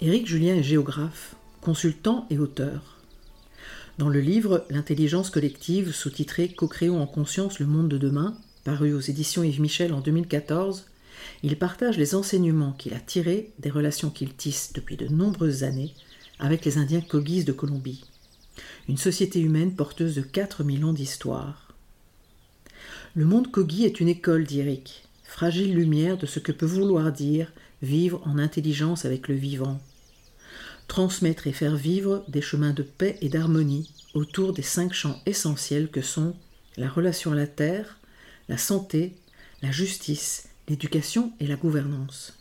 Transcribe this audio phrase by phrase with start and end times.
[0.00, 2.98] Éric Julien est géographe, consultant et auteur.
[3.98, 9.00] Dans le livre L'intelligence collective, sous-titré Co-créons en conscience le monde de demain, paru aux
[9.00, 10.86] éditions Yves Michel en 2014,
[11.42, 15.94] il partage les enseignements qu'il a tirés des relations qu'il tisse depuis de nombreuses années
[16.38, 18.04] avec les Indiens Kogis de Colombie,
[18.88, 21.74] une société humaine porteuse de 4000 ans d'histoire.
[23.16, 27.10] Le monde Kogi est une école, dit Eric, fragile lumière de ce que peut vouloir
[27.10, 27.50] dire
[27.82, 29.80] vivre en intelligence avec le vivant,
[30.88, 35.90] transmettre et faire vivre des chemins de paix et d'harmonie autour des cinq champs essentiels
[35.90, 36.34] que sont
[36.76, 37.98] la relation à la terre,
[38.48, 39.14] la santé,
[39.62, 42.34] la justice, l'éducation et la gouvernance.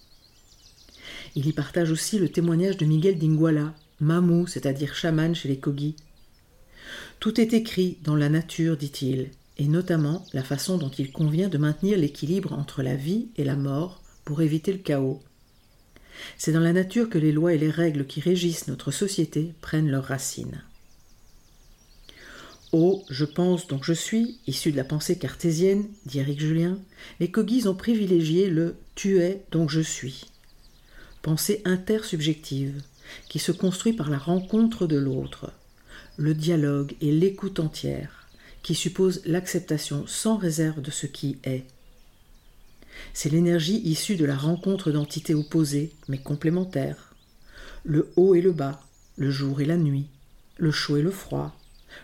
[1.36, 5.96] Il y partage aussi le témoignage de Miguel d'Inguala, Mamou, c'est-à-dire chaman chez les Kogi.
[7.20, 11.58] Tout est écrit dans la nature, dit-il, et notamment la façon dont il convient de
[11.58, 15.22] maintenir l'équilibre entre la vie et la mort pour éviter le chaos.
[16.38, 19.90] C'est dans la nature que les lois et les règles qui régissent notre société prennent
[19.90, 20.62] leurs racines.
[22.74, 26.80] Oh, je pense donc je suis, issu de la pensée cartésienne, dit Eric Julien,
[27.20, 30.26] les Kogis ont privilégié le tu es donc je suis.
[31.22, 32.82] Pensée intersubjective,
[33.30, 35.54] qui se construit par la rencontre de l'autre,
[36.18, 38.28] le dialogue et l'écoute entière,
[38.64, 41.64] qui suppose l'acceptation sans réserve de ce qui est.
[43.14, 47.16] C'est l'énergie issue de la rencontre d'entités opposées, mais complémentaires.
[47.84, 48.82] Le haut et le bas,
[49.18, 50.08] le jour et la nuit,
[50.58, 51.58] le chaud et le froid,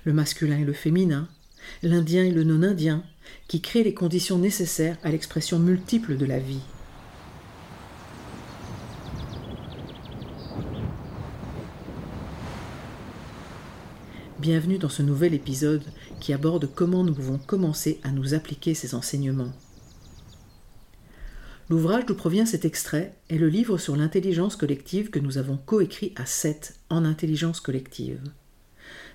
[0.05, 1.27] le masculin et le féminin,
[1.81, 3.03] l'indien et le non-indien,
[3.47, 6.61] qui créent les conditions nécessaires à l'expression multiple de la vie.
[14.39, 15.83] Bienvenue dans ce nouvel épisode
[16.19, 19.53] qui aborde comment nous pouvons commencer à nous appliquer ces enseignements.
[21.73, 26.13] L'ouvrage d'où provient cet extrait est le livre sur l'intelligence collective que nous avons coécrit
[26.15, 28.21] à sept en intelligence collective.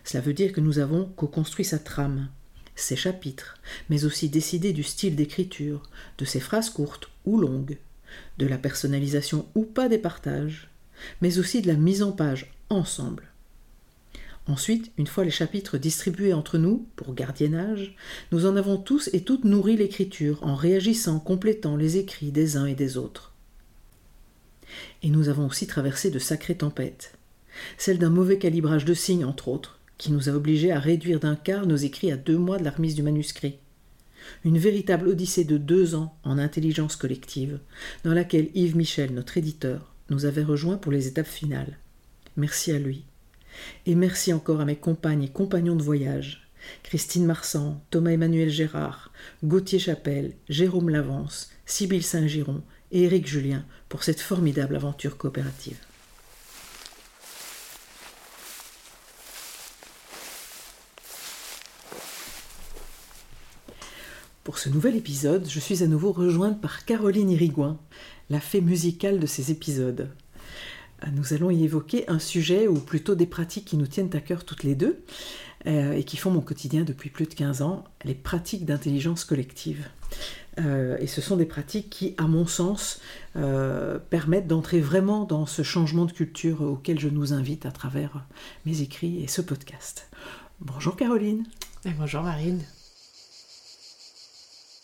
[0.02, 2.30] Cela veut dire que nous avons co-construit sa trame,
[2.74, 3.58] ses chapitres,
[3.90, 5.84] mais aussi décidé du style d'écriture,
[6.18, 7.78] de ses phrases courtes ou longues,
[8.38, 10.68] de la personnalisation ou pas des partages,
[11.20, 13.28] mais aussi de la mise en page ensemble.
[14.48, 17.94] Ensuite, une fois les chapitres distribués entre nous, pour gardiennage,
[18.32, 22.64] nous en avons tous et toutes nourri l'écriture en réagissant, complétant les écrits des uns
[22.64, 23.34] et des autres.
[25.02, 27.18] Et nous avons aussi traversé de sacrées tempêtes,
[27.76, 31.36] celle d'un mauvais calibrage de signes, entre autres, qui nous a obligés à réduire d'un
[31.36, 33.58] quart nos écrits à deux mois de la remise du manuscrit.
[34.44, 37.60] Une véritable odyssée de deux ans en intelligence collective,
[38.02, 41.76] dans laquelle Yves Michel, notre éditeur, nous avait rejoints pour les étapes finales.
[42.36, 43.04] Merci à lui.
[43.86, 46.48] Et merci encore à mes compagnes et compagnons de voyage,
[46.82, 49.12] Christine Marsan, Thomas-Emmanuel Gérard,
[49.44, 52.62] Gauthier Chapelle, Jérôme Lavance, Sybille Saint-Giron
[52.92, 55.78] et Éric Julien pour cette formidable aventure coopérative.
[64.48, 67.78] Pour ce nouvel épisode, je suis à nouveau rejointe par Caroline Irigouin,
[68.30, 70.08] la fée musicale de ces épisodes.
[71.12, 74.44] Nous allons y évoquer un sujet, ou plutôt des pratiques qui nous tiennent à cœur
[74.44, 75.02] toutes les deux,
[75.66, 79.86] euh, et qui font mon quotidien depuis plus de 15 ans, les pratiques d'intelligence collective.
[80.58, 83.00] Euh, et ce sont des pratiques qui, à mon sens,
[83.36, 88.24] euh, permettent d'entrer vraiment dans ce changement de culture auquel je nous invite à travers
[88.66, 90.08] mes écrits et ce podcast.
[90.60, 91.44] Bonjour Caroline.
[91.84, 92.60] Et bonjour Marine.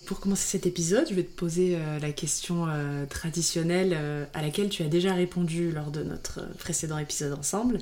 [0.07, 4.43] Pour commencer cet épisode, je vais te poser euh, la question euh, traditionnelle euh, à
[4.43, 7.79] laquelle tu as déjà répondu lors de notre précédent épisode ensemble,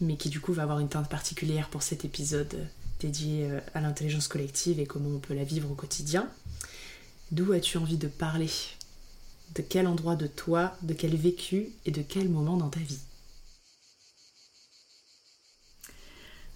[0.00, 2.66] mais qui du coup va avoir une teinte particulière pour cet épisode
[2.98, 6.28] dédié à l'intelligence collective et comment on peut la vivre au quotidien.
[7.30, 8.50] D'où as-tu envie de parler?
[9.54, 11.70] De quel endroit de toi, de quel vécu?
[11.86, 12.98] Et de quel moment dans ta vie?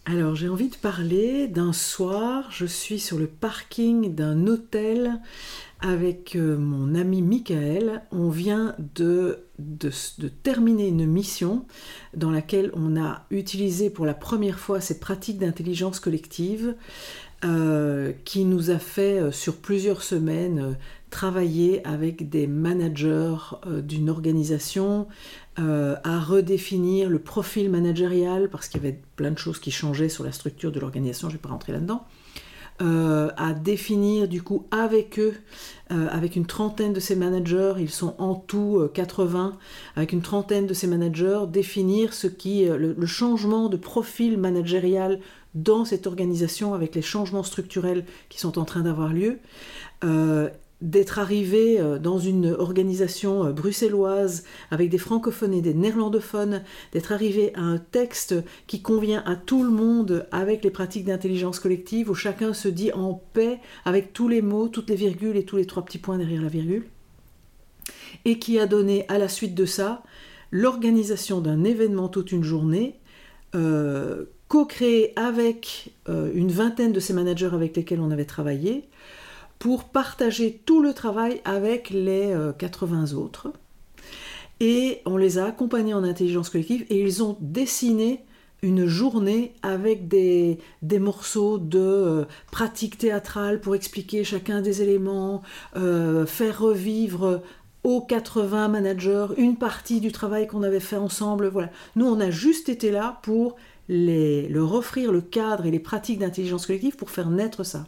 [0.06, 5.18] Alors j'ai envie de parler d'un soir, je suis sur le parking d'un hôtel
[5.80, 8.02] avec euh, mon ami Michael.
[8.12, 9.90] On vient de, de,
[10.42, 11.64] terminer une mission
[12.14, 16.74] dans laquelle on a utilisé pour la première fois ces pratiques d'intelligence collective
[17.44, 20.76] euh, qui nous a fait euh, sur plusieurs semaines
[21.11, 23.37] travailler avec des managers
[23.85, 25.06] d'une organisation,
[25.61, 30.08] euh, à redéfinir le profil managérial, parce qu'il y avait plein de choses qui changeaient
[30.08, 32.05] sur la structure de l'organisation, je ne vais pas rentrer là-dedans,
[32.82, 35.35] euh, à définir du coup avec eux,
[35.93, 39.56] euh, avec une trentaine de ces managers, ils sont en tout 80,
[39.94, 45.20] avec une trentaine de ces managers, définir ce qui, le, le changement de profil managérial
[45.54, 49.38] dans cette organisation avec les changements structurels qui sont en train d'avoir lieu
[50.84, 56.62] d'être arrivé euh, dans une organisation euh, bruxelloise avec des francophones et des néerlandophones,
[56.92, 58.34] d'être arrivé à un texte
[58.66, 62.92] qui convient à tout le monde avec les pratiques d'intelligence collective où chacun se dit
[62.92, 66.18] en paix avec tous les mots, toutes les virgules et tous les trois petits points
[66.18, 66.86] derrière la virgule,
[68.26, 70.02] et qui a donné à la suite de ça
[70.50, 73.00] l'organisation d'un événement toute une journée.
[73.54, 74.24] Euh,
[74.54, 78.88] co-créé avec une vingtaine de ces managers avec lesquels on avait travaillé,
[79.58, 83.52] pour partager tout le travail avec les 80 euh, autres.
[84.60, 88.20] Et on les a accompagnés en intelligence collective et ils ont dessiné
[88.62, 95.42] une journée avec des, des morceaux de euh, pratique théâtrale pour expliquer chacun des éléments,
[95.76, 97.42] euh, faire revivre
[97.82, 101.48] aux 80 managers une partie du travail qu'on avait fait ensemble.
[101.48, 101.70] Voilà.
[101.96, 103.56] Nous, on a juste été là pour
[103.88, 107.86] les, leur offrir le cadre et les pratiques d'intelligence collective pour faire naître ça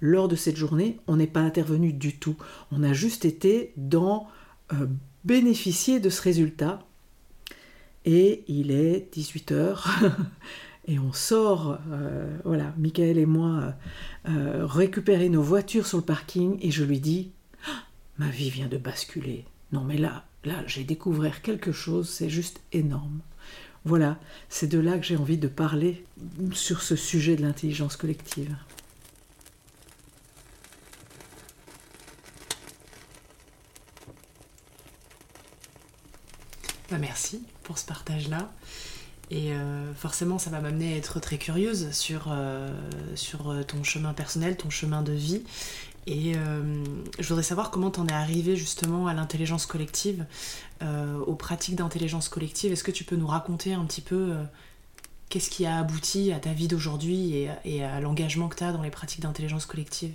[0.00, 2.36] lors de cette journée, on n'est pas intervenu du tout.
[2.70, 4.28] On a juste été dans
[4.72, 4.86] euh,
[5.24, 6.86] bénéficier de ce résultat.
[8.04, 9.78] Et il est 18h
[10.88, 13.72] et on sort, euh, voilà, Michael et moi,
[14.28, 17.30] euh, récupérer nos voitures sur le parking et je lui dis
[17.66, 17.84] ah,
[18.18, 19.46] Ma vie vient de basculer.
[19.72, 23.20] Non, mais là, là, j'ai découvert quelque chose, c'est juste énorme.
[23.84, 26.04] Voilà, c'est de là que j'ai envie de parler
[26.52, 28.56] sur ce sujet de l'intelligence collective.
[36.90, 38.52] Bah, merci pour ce partage-là.
[39.30, 42.70] Et euh, forcément, ça va m'amener à être très curieuse sur, euh,
[43.46, 45.42] euh, ton chemin personnel, ton chemin de vie.
[46.06, 46.34] Et
[47.18, 50.26] je voudrais savoir comment tu en es arrivé justement à l'intelligence collective,
[50.82, 52.72] aux pratiques d'intelligence collective.
[52.72, 54.34] Est-ce que tu peux nous raconter un petit peu
[55.28, 58.82] qu'est-ce qui a abouti à ta vie d'aujourd'hui et, à l'engagement que tu as dans
[58.82, 60.12] les pratiques d'intelligence collective?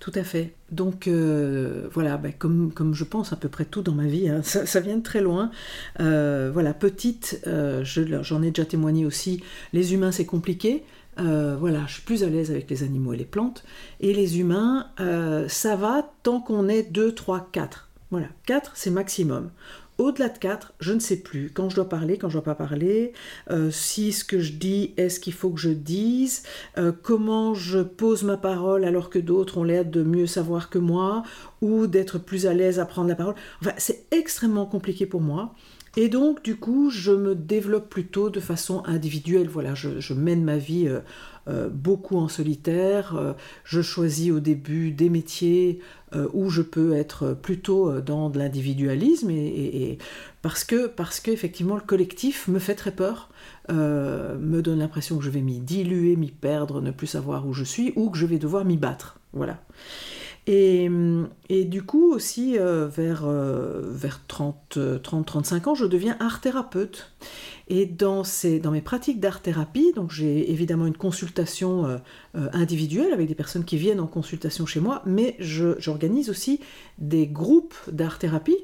[0.00, 0.54] Tout à fait.
[0.70, 4.42] Donc euh, voilà, ben, comme, je pense à peu près tout dans ma vie, hein,
[4.42, 5.50] ça, vient de très loin.
[6.00, 10.82] Euh, voilà, petite, euh, j'en ai déjà témoigné aussi, les humains c'est compliqué.
[11.16, 13.62] voilà, je suis plus à l'aise avec les animaux et les plantes.
[14.00, 14.88] Et les humains,
[15.48, 17.88] ça va tant qu'on est 2, 3, 4.
[18.12, 19.50] Voilà, 4 c'est maximum.
[19.96, 22.54] Au-delà de 4, je ne sais plus quand je dois parler, quand je dois pas
[22.54, 23.14] parler,
[23.50, 26.42] euh, si ce que je dis est ce qu'il faut que je dise,
[26.76, 30.78] euh, comment je pose ma parole alors que d'autres ont l'air de mieux savoir que
[30.78, 31.22] moi,
[31.62, 33.34] ou d'être plus à l'aise à prendre la parole.
[33.62, 35.54] Enfin, c'est extrêmement compliqué pour moi.
[35.96, 39.48] Et donc, du coup, je me développe plutôt de façon individuelle.
[39.48, 41.00] Voilà, je, mène ma vie euh,
[41.70, 43.34] beaucoup en solitaire.
[43.64, 45.80] je choisis au début des métiers
[46.14, 49.96] euh, où je peux être plutôt euh, dans de l'individualisme et,
[50.42, 53.30] parce que parce qu'effectivement le collectif me fait très peur,
[53.70, 57.54] euh, me donne l'impression que je vais m'y diluer, m'y perdre, ne plus savoir où
[57.54, 59.20] je suis ou que je vais devoir m'y battre.
[59.32, 59.62] Voilà.
[60.46, 60.90] Et,
[61.48, 67.12] et, du coup aussi vers, vers 30-35 ans, je deviens art thérapeute.
[67.68, 68.24] Et dans,
[68.70, 71.98] mes pratiques d'art-thérapie, donc j'ai évidemment une consultation euh,
[72.36, 76.60] euh, individuelle avec des personnes qui viennent en consultation chez moi, mais j'organise aussi
[76.98, 78.58] des groupes d'art-thérapie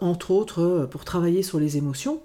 [0.00, 2.22] entre autres pour travailler sur les émotions.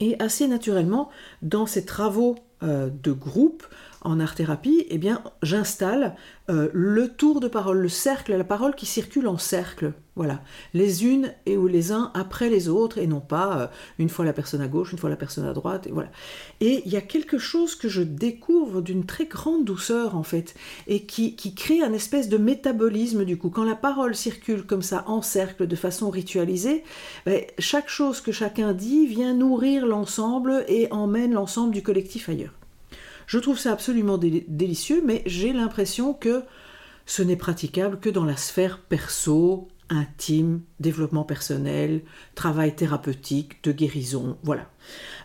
[0.00, 1.08] Et assez naturellement,
[1.40, 3.64] dans ces travaux de groupe,
[4.04, 6.16] en art-thérapie, eh bien, j'installe
[6.50, 9.92] euh, le tour de parole, le cercle, la parole qui circule en cercle.
[10.14, 10.42] Voilà,
[10.74, 13.66] les unes et ou les uns après les autres, et non pas euh,
[13.98, 16.10] une fois la personne à gauche, une fois la personne à droite, et voilà.
[16.60, 20.54] Et il y a quelque chose que je découvre d'une très grande douceur en fait,
[20.86, 23.48] et qui, crée un espèce de métabolisme du coup.
[23.48, 26.84] Quand la parole circule comme ça en cercle de façon ritualisée,
[27.24, 32.52] ben, chaque chose que chacun dit vient nourrir l'ensemble et emmène l'ensemble du collectif ailleurs.
[33.26, 36.42] Je trouve ça absolument délicieux, mais j'ai l'impression que
[37.06, 42.02] ce n'est praticable que dans la sphère perso, intime, développement personnel,
[42.34, 44.68] travail thérapeutique, de guérison, voilà.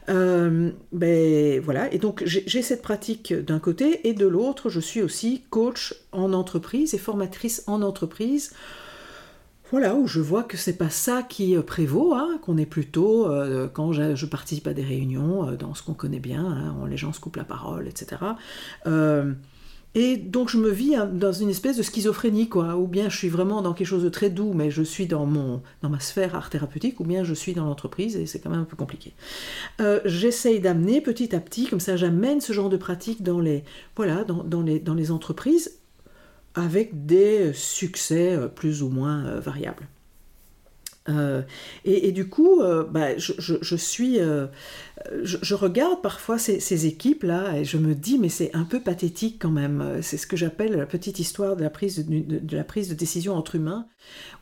[0.09, 5.01] Euh, ben voilà, et donc j'ai cette pratique d'un côté, et de l'autre, je suis
[5.01, 8.53] aussi coach en entreprise et formatrice en entreprise
[9.69, 13.29] voilà, où je vois que c'est pas ça qui euh, prévaut, hein, qu'on est plutôt,
[13.29, 17.11] euh, quand je, participe à des réunions, dans ce qu'on connaît bien, hein, les gens
[17.11, 18.15] se coupent la parole, etc.
[19.95, 23.17] et donc je me vis hein, dans une espèce de schizophrénie, quoi, ou bien je
[23.17, 25.99] suis vraiment dans quelque chose de très doux, mais je suis dans, mon, dans ma
[25.99, 28.75] sphère art thérapeutique, ou bien je suis dans l'entreprise, et c'est quand même un peu
[28.75, 29.13] compliqué.
[30.05, 33.63] J'essaye d'amener petit à petit, comme ça j'amène ce genre de pratique dans les,
[33.95, 35.77] voilà, dans, les, dans les entreprises,
[36.57, 39.87] avec des succès euh, plus ou moins euh, variables.
[41.09, 41.41] Euh,
[41.85, 44.19] et, du coup, bah, je, suis
[45.23, 49.51] je, regarde parfois ces, équipes-là et je me dis, mais c'est un peu pathétique quand
[49.51, 49.99] même.
[50.01, 53.87] C'est ce que j'appelle la petite histoire de la, prise de, décision entre humains,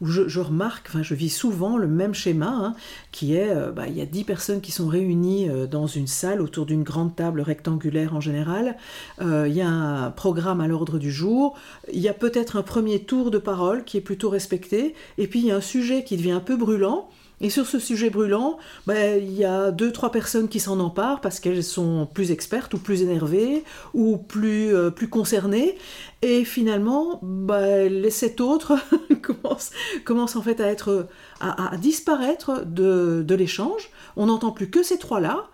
[0.02, 2.76] où je, remarque, enfin, je vis souvent le même schéma, hein,
[3.12, 6.08] qui est, euh, bah, il y a dix personnes qui sont réunies euh, dans une
[6.08, 8.78] salle autour d'une grande table rectangulaire en général.
[9.22, 11.58] Euh, il y a un programme à l'ordre du jour.
[11.92, 14.96] Il y a peut-être un premier tour de parole qui est plutôt respecté.
[15.18, 17.10] Et puis, il y a un sujet qui devient un peu brûlant.
[17.46, 21.22] Et sur ce sujet brûlant, ben, il y a deux, trois personnes qui s'en emparent
[21.22, 25.78] parce qu'elles sont plus expertes ou plus énervées ou plus, euh, concernées.
[26.24, 28.74] Et finalement, ben, les sept autres
[29.22, 31.08] commencent, en fait à, être,
[31.40, 33.92] à, disparaître de, l'échange.
[34.16, 35.46] On n'entend plus que ces trois-là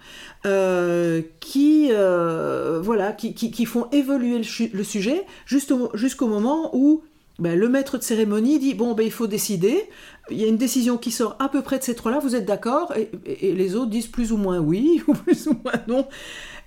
[0.45, 7.03] euh, qui, euh, voilà, qui, qui, font évoluer le, sujet jusqu'au moment où
[7.41, 9.89] ben, le maître de cérémonie dit bon ben il faut décider.
[10.29, 12.19] Il y a une décision qui sort à peu près de ces trois-là.
[12.19, 12.93] Vous êtes d'accord?
[13.25, 16.07] Et, les autres disent plus ou moins oui ou plus ou moins non.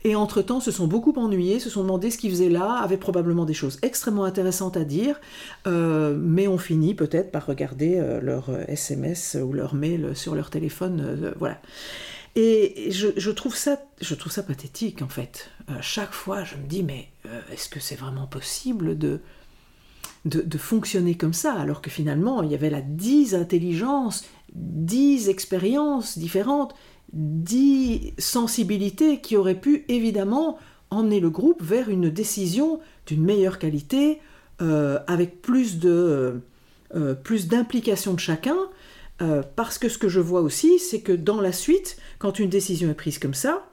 [0.03, 3.45] Et entre-temps, se sont beaucoup ennuyés, se sont demandé ce qu'ils faisaient là, avaient probablement
[3.45, 5.19] des choses extrêmement intéressantes à dire,
[5.67, 10.51] euh, mais ont fini peut-être par regarder euh, leur SMS ou leur mail sur leur
[10.51, 11.59] téléphone, euh, voilà.
[12.37, 15.51] Et je, trouve ça, je trouve ça pathétique en fait.
[15.81, 17.09] chaque fois, je me dis mais
[17.53, 19.21] est-ce que c'est vraiment possible de
[20.25, 26.19] de, fonctionner comme ça, alors que finalement, il y avait là dix intelligences, dix expériences
[26.19, 26.75] différentes,
[27.13, 30.59] dix sensibilités qui auraient pu évidemment
[30.91, 34.21] emmener le groupe vers une décision d'une meilleure qualité,
[34.63, 36.41] euh, avec plus de
[36.95, 38.57] euh, plus d'implication de chacun,
[39.21, 42.49] euh, parce que ce que je vois aussi, c'est que dans la suite, quand une
[42.49, 43.67] décision est prise comme ça,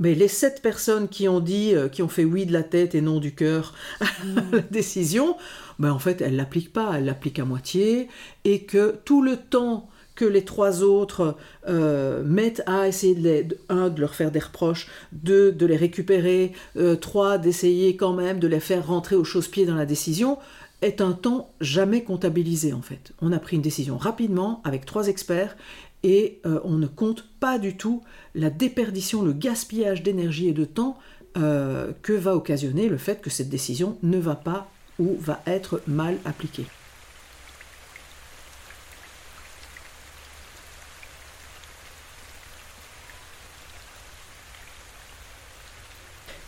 [0.00, 2.94] mais les sept personnes qui ont dit, euh, qui ont fait oui de la tête
[2.94, 4.06] et non du cœur à
[4.52, 5.36] la décision,
[5.78, 8.08] ben en fait, elles l'appliquent pas, elles l'appliquent à moitié,
[8.44, 11.36] et que tout le temps que les trois autres
[11.68, 15.76] euh, mettent à essayer de, les, un, de leur faire des reproches, deux, de les
[15.76, 20.38] récupérer, euh, trois, d'essayer quand même de les faire rentrer au chausse-pied dans la décision,
[20.82, 23.12] est un temps jamais comptabilisé en fait.
[23.22, 25.56] On a pris une décision rapidement avec trois experts
[26.04, 28.02] et euh, on ne compte pas du tout
[28.34, 30.98] la déperdition, le gaspillage d'énergie et de temps
[31.36, 34.70] euh, que va occasionner le fait que cette décision ne va pas
[35.00, 36.66] ou va être mal appliquée.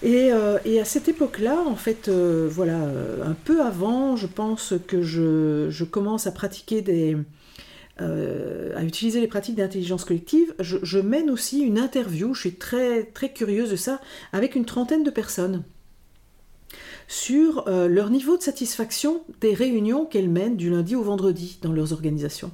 [0.03, 2.79] Et, euh, à cette époque-là, en fait, voilà,
[3.25, 7.17] un peu avant, je pense que je commence à pratiquer des,
[8.01, 13.05] euh, à utiliser les pratiques d'intelligence collective, je, mène aussi une interview, je suis très,
[13.05, 14.01] très curieuse de ça,
[14.33, 15.65] avec une trentaine de personnes
[17.09, 21.73] sur euh, leur niveau de satisfaction des réunions qu'elles mènent du lundi au vendredi dans
[21.73, 22.51] leurs organisations.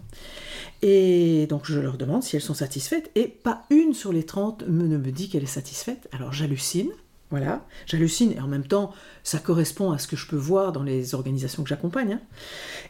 [0.83, 4.69] Et donc je leur demande si elles sont satisfaites, et pas une sur les 30
[4.69, 6.09] ne me dit qu'elle est satisfaite.
[6.13, 6.91] Alors j'hallucine,
[7.31, 8.93] voilà, j'hallucine, et en même temps,
[9.25, 12.13] ça correspond à ce que je peux voir dans les organisations que j'accompagne.
[12.13, 12.21] Hein.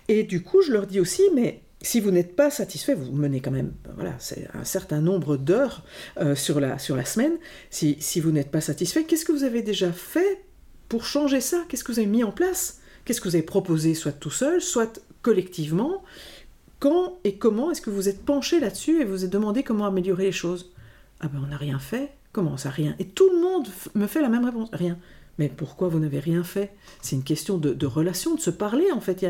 [0.08, 3.40] Et du coup, je leur dis aussi, mais si vous n'êtes pas satisfait, vous menez
[3.40, 5.84] quand même voilà, c'est un certain nombre d'heures
[6.18, 7.36] euh, sur, la, semaine.
[7.70, 10.44] Si, vous n'êtes pas satisfait, qu'est-ce que vous avez déjà fait
[10.88, 11.64] pour changer ça?
[11.68, 12.80] Qu'est-ce que vous avez mis en place?
[13.04, 16.04] Qu'est-ce que vous avez proposé, soit tout seul, soit collectivement?
[16.78, 20.24] Quand et comment est-ce que vous êtes penché là-dessus et vous êtes demandé comment améliorer
[20.24, 20.72] les choses?
[21.20, 22.10] Ah ben on n'a rien fait.
[22.32, 24.68] Comment ça, rien Et tout le monde me fait la même réponse.
[24.72, 24.98] Rien.
[25.38, 26.72] Mais pourquoi vous n'avez rien fait?
[27.00, 29.26] C'est une question de, relation, de se parler en fait.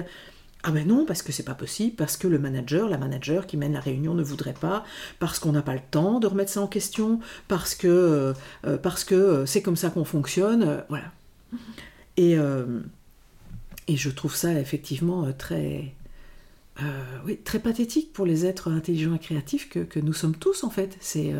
[0.64, 3.57] Ah ben non, parce que c'est pas possible, parce que le manager, la manager qui
[3.57, 4.85] mène la réunion ne voudrait pas,
[5.19, 8.33] parce qu'on n'a pas le temps de remettre ça en question, parce que euh,
[8.66, 11.11] euh, parce que euh, c'est comme ça qu'on fonctionne, voilà.
[12.16, 12.37] Et,
[13.88, 15.95] et je trouve ça effectivement très
[17.25, 20.97] oui, très pathétique pour les êtres intelligents et créatifs que, nous sommes tous en fait.
[21.00, 21.33] C'est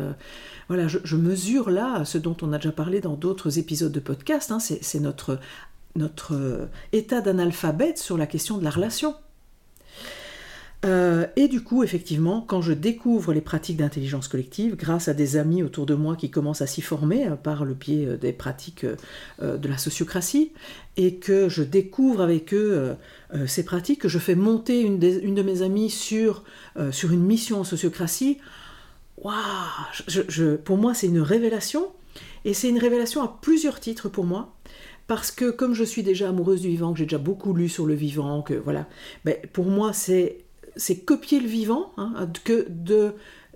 [0.67, 4.51] voilà, je, mesure là ce dont on a déjà parlé dans d'autres épisodes de podcast.
[4.51, 5.39] Hein, c'est notre
[5.95, 9.15] notre euh, état d'analphabète sur la question de la relation.
[10.85, 15.37] Euh, et du coup, effectivement, quand je découvre les pratiques d'intelligence collective, grâce à des
[15.37, 18.85] amis autour de moi qui commencent à s'y former euh, par le biais des pratiques
[19.41, 20.51] de la sociocratie,
[20.97, 22.95] et que je découvre avec eux
[23.47, 26.43] ces pratiques, que je fais monter une, de mes amies sur,
[26.75, 28.39] une mission en sociocratie,
[29.17, 31.87] Pour moi, c'est une révélation,
[32.45, 34.53] et c'est une révélation à plusieurs titres pour moi
[35.07, 37.85] parce que comme je suis déjà amoureuse du vivant, que j'ai déjà beaucoup lu sur
[37.85, 38.87] le vivant, que voilà,
[39.25, 40.39] ben, pour moi c'est
[40.75, 42.67] c'est copier le vivant, hein, que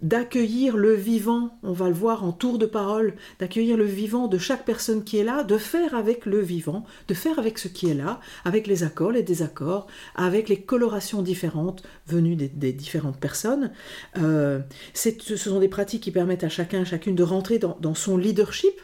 [0.02, 4.38] d'accueillir le vivant, on va le voir en tour de parole, d'accueillir le vivant de
[4.38, 7.90] chaque personne qui est là, de faire avec le vivant, de faire avec ce qui
[7.90, 13.72] est là, avec les accords, les désaccords, avec les colorations différentes venues des, différentes personnes.
[14.20, 14.60] Euh,
[14.94, 18.80] ce sont des pratiques qui permettent à chacun, à chacune de rentrer dans son leadership,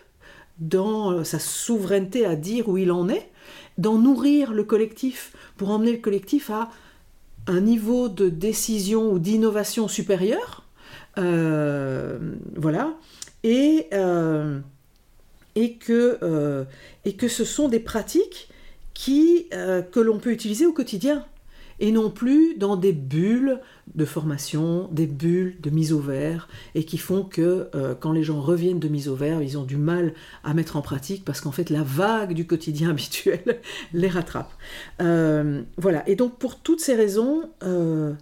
[0.59, 3.29] dans euh, sa souveraineté à dire où il en est,
[3.77, 6.69] d'en nourrir le collectif pour emmener le collectif à
[7.47, 10.67] un niveau de décision ou d'innovation supérieur.
[11.17, 12.17] Euh,
[12.55, 12.93] voilà.
[13.43, 14.59] Et, euh,
[15.55, 16.65] et, que,
[17.03, 18.49] et que ce sont des pratiques
[18.93, 21.25] qui, que l'on peut utiliser au quotidien
[21.79, 23.59] et non plus dans des bulles
[23.95, 28.23] de formation, des bulles de mise au vert, et qui font que euh, quand les
[28.23, 31.41] gens reviennent de mise au vert, ils ont du mal à mettre en pratique parce
[31.41, 33.61] qu'en fait la vague du quotidien habituel
[33.93, 34.51] les rattrape.
[35.01, 38.13] Euh, voilà, et donc pour toutes ces raisons, euh,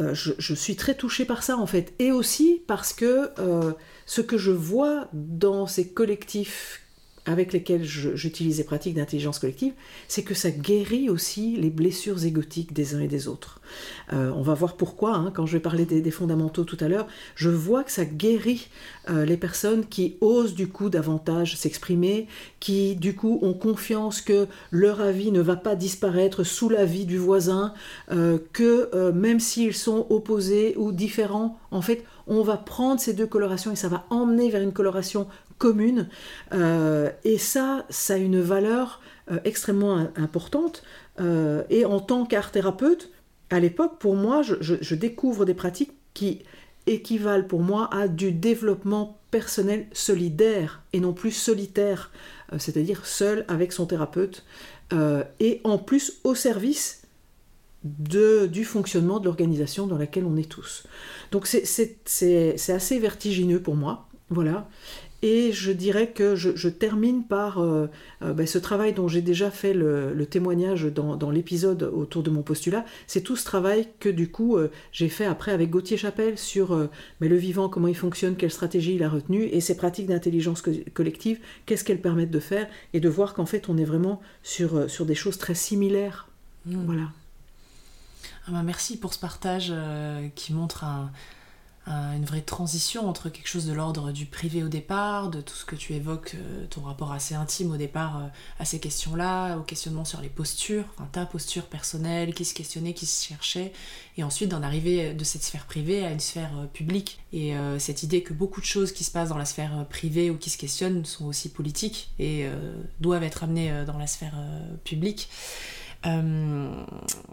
[0.00, 3.30] je, je, suis très touchée par ça en fait, et aussi parce que
[4.06, 6.81] ce que je vois dans ces collectifs
[7.24, 9.72] avec lesquels j'utilise les pratiques d'intelligence collective,
[10.08, 13.60] c'est que ça guérit aussi les blessures égotiques des uns et des autres.
[14.12, 17.06] Euh, on va voir pourquoi, hein, quand je vais parler des, fondamentaux tout à l'heure,
[17.36, 18.68] je vois que ça guérit
[19.08, 22.26] euh, les personnes qui osent du coup davantage s'exprimer,
[22.58, 27.18] qui du coup ont confiance que leur avis ne va pas disparaître sous l'avis du
[27.18, 27.72] voisin,
[28.10, 33.26] euh, que même s'ils sont opposés ou différents, en fait, on va prendre ces deux
[33.26, 35.26] colorations et ça va emmener vers une coloration
[35.62, 36.08] commune.
[36.52, 40.82] Euh, et ça, ça a une valeur euh, extrêmement importante.
[41.20, 43.12] Euh, et en tant qu'art thérapeute,
[43.48, 46.42] à l'époque, pour moi, je, découvre des pratiques qui
[46.88, 52.10] équivalent pour moi à du développement personnel solidaire et non plus solitaire,
[52.58, 54.44] c'est-à-dire seul avec son thérapeute,
[55.38, 57.02] et en plus au service
[57.84, 60.84] du fonctionnement de l'organisation dans laquelle on est tous.
[61.30, 64.08] Donc c'est assez vertigineux pour moi.
[64.30, 64.66] Voilà.
[65.24, 67.86] Et je dirais que je, termine par euh,
[68.22, 72.42] euh, ben, ce travail dont j'ai déjà fait le, témoignage dans, l'épisode autour de mon
[72.42, 72.84] postulat.
[73.06, 76.76] C'est tout ce travail que du coup euh, j'ai fait après avec Gauthier Chapelle sur
[77.20, 80.60] ben, le vivant, comment il fonctionne, quelle stratégie il a retenu et ses pratiques d'intelligence
[80.92, 84.90] collective, qu'est-ce qu'elles permettent de faire et de voir qu'en fait on est vraiment sur,
[84.90, 86.28] sur des choses très similaires.
[86.66, 86.84] Mmh.
[86.84, 87.12] Voilà.
[88.48, 89.72] Ah ben, merci pour ce partage
[90.34, 91.12] qui montre un
[91.86, 95.64] une vraie transition entre quelque chose de l'ordre du privé au départ, de tout ce
[95.64, 98.28] que tu évoques, euh, ton rapport assez intime au départ euh,
[98.60, 103.06] à ces questions-là, au questionnement sur les postures, ta posture personnelle, qui se questionnait, qui
[103.06, 103.72] se cherchait,
[104.16, 107.18] et ensuite d'en arriver de cette sphère privée à une sphère euh, publique.
[107.32, 110.36] Et cette idée que beaucoup de choses qui se passent dans la sphère privée ou
[110.36, 112.46] qui se questionnent sont aussi politiques et
[113.00, 114.34] doivent être amenées dans la sphère
[114.84, 115.30] publique.
[116.06, 116.84] Euh,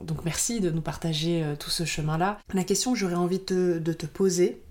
[0.01, 2.39] donc merci de nous partager euh, tout ce chemin-là.
[2.53, 4.61] La question que j'aurais envie de te, poser,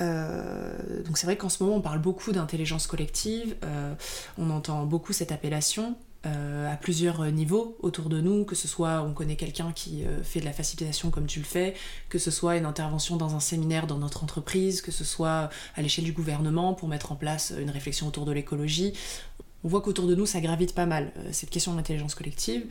[0.00, 3.56] euh, donc c'est vrai qu'en ce moment on parle beaucoup d'intelligence collective,
[4.38, 9.12] on entend beaucoup cette appellation à plusieurs niveaux autour de nous, que ce soit on
[9.12, 11.74] connaît quelqu'un qui fait de la facilitation comme tu le fais,
[12.08, 15.82] que ce soit une intervention dans un séminaire dans notre entreprise, que ce soit à
[15.82, 18.94] l'échelle du gouvernement pour mettre en place une réflexion autour de l'écologie.
[19.64, 22.64] On voit qu'autour de nous ça gravite pas mal, cette question de l'intelligence collective.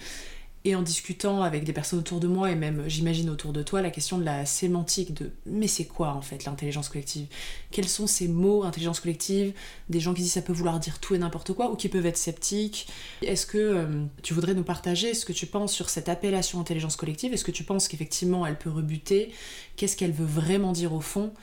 [0.65, 3.81] Et en discutant avec des personnes autour de moi et même j'imagine autour de toi
[3.81, 7.27] la question de la sémantique de mais c'est quoi en fait l'intelligence collective?
[7.71, 9.53] Quels sont ces mots intelligence collective
[9.89, 12.05] Des gens qui disent ça peut vouloir dire tout et n'importe quoi ou qui peuvent
[12.05, 12.87] être sceptiques.
[13.21, 16.95] Est-ce que euh, tu voudrais nous partager ce que tu penses sur cette appellation intelligence
[16.95, 17.33] collective?
[17.33, 19.33] Est-ce que tu penses qu'effectivement elle peut rebuter?
[19.75, 21.33] Qu'est-ce qu'elle veut vraiment dire au fond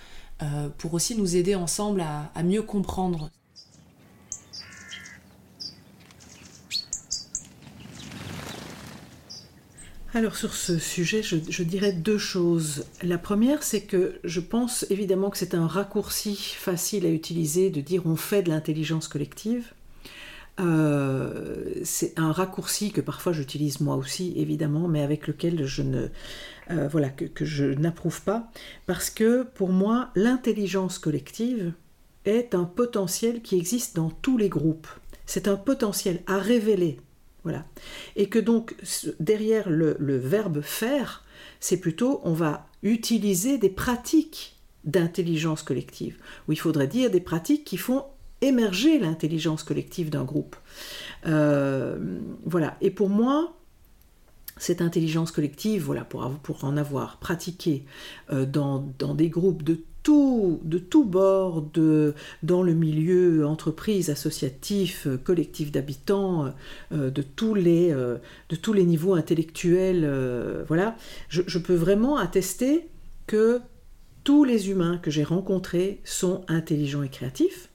[0.42, 3.30] euh, pour aussi nous aider ensemble à mieux comprendre
[10.12, 12.84] Alors sur ce sujet, je, dirais deux choses.
[13.00, 17.80] La première, c'est que je pense évidemment que c'est un raccourci facile à utiliser de
[17.80, 19.72] dire on fait de l'intelligence collective.
[20.58, 26.08] Euh, c'est un raccourci que parfois j'utilise moi aussi, évidemment, mais avec lequel je ne,
[26.72, 28.50] euh, voilà, que je n'approuve pas,
[28.86, 31.72] parce que pour moi, l'intelligence collective
[32.24, 34.88] est un potentiel qui existe dans tous les groupes.
[35.24, 36.98] C'est un potentiel à révéler
[37.42, 37.64] voilà.
[38.16, 38.74] Et que donc,
[39.18, 41.24] derrière le, verbe faire,
[41.60, 46.16] c'est plutôt on va utiliser des pratiques d'intelligence collective,
[46.48, 48.04] ou il faudrait dire des pratiques qui font
[48.40, 50.56] émerger l'intelligence collective d'un groupe.
[51.26, 51.98] Euh,
[52.46, 52.78] voilà.
[52.80, 53.54] Et pour moi,
[54.56, 57.84] cette intelligence collective, voilà, pour, pour en avoir pratiqué
[58.30, 65.06] euh, dans, dans, des groupes de de tout bord, de, dans le milieu entreprise, associatif,
[65.06, 66.52] euh, collectif d'habitants,
[66.92, 70.08] euh, de, tous les, de tous les niveaux intellectuels,
[70.66, 70.96] voilà,
[71.28, 72.88] je peux vraiment attester
[73.26, 73.60] que
[74.24, 77.68] tous les humains que j'ai rencontrés sont intelligents et créatifs,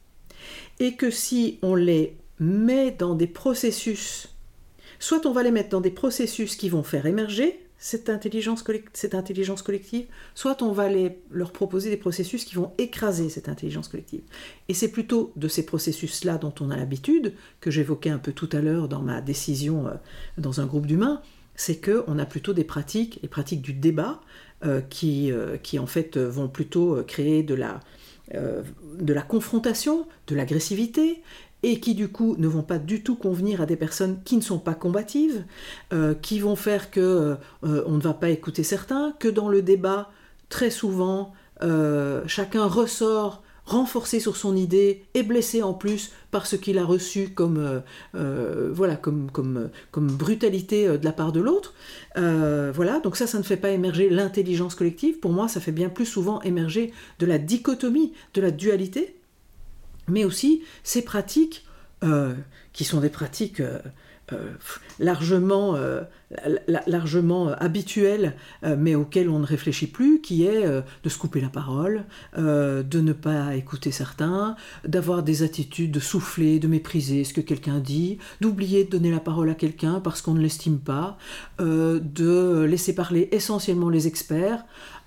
[0.79, 4.29] et que si on les met dans des processus
[4.99, 10.07] Soit on va les mettre dans des processus qui vont faire émerger cette intelligence, collective,
[10.33, 10.89] soit on va
[11.29, 14.23] leur proposer des processus qui vont écraser cette intelligence collective.
[14.69, 18.49] Et c'est plutôt de ces processus-là dont on a l'habitude, que j'évoquais un peu tout
[18.53, 19.91] à l'heure dans ma décision euh,
[20.39, 21.21] dans un groupe d'humains,
[21.53, 24.19] c'est qu'on a plutôt des pratiques, les pratiques du débat,
[24.63, 27.81] euh, qui, euh, qui en fait vont plutôt créer de la,
[28.33, 31.21] de la confrontation, de l'agressivité,
[31.65, 34.41] et qui du coup ne vont pas du tout convenir à des personnes qui ne
[34.41, 35.43] sont pas combatives,
[35.93, 39.63] euh, qui vont faire que euh, on ne va pas écouter certains, que dans le
[39.63, 40.11] débat,
[40.47, 46.55] très souvent, euh, chacun ressort renforcé sur son idée et blessé en plus par ce
[46.55, 47.81] qu'il a reçu comme
[49.95, 51.73] brutalité de la part de l'autre.
[52.15, 55.17] voilà, donc ça, ça ne fait pas émerger l'intelligence collective.
[55.17, 59.15] Pour moi, ça fait bien plus souvent émerger de la dichotomie, de la dualité
[60.07, 61.65] mais aussi ces pratiques
[62.03, 62.33] euh,
[62.73, 63.79] qui sont des pratiques euh,
[64.33, 64.51] euh,
[64.99, 65.77] largement,
[66.87, 72.05] largement habituelles, mais auxquelles on ne réfléchit plus, qui est de se couper la parole,
[72.35, 77.77] de ne pas écouter certains, d'avoir des attitudes de souffler, de mépriser ce que quelqu'un
[77.77, 81.19] dit, d'oublier de donner la parole à quelqu'un parce qu'on ne l'estime pas,
[81.59, 84.65] de laisser parler essentiellement les experts,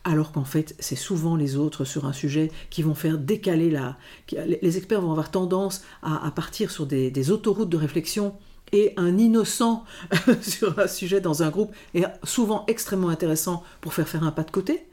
[0.09, 3.99] alors qu'en fait, c'est souvent les autres sur un sujet qui vont faire décaler la...
[4.33, 8.35] Les experts vont avoir tendance à, partir sur des, autoroutes de réflexion
[8.73, 9.85] et un innocent
[10.43, 14.45] sur un sujet dans un groupe est souvent extrêmement intéressant pour faire faire un pas
[14.45, 14.87] de côté.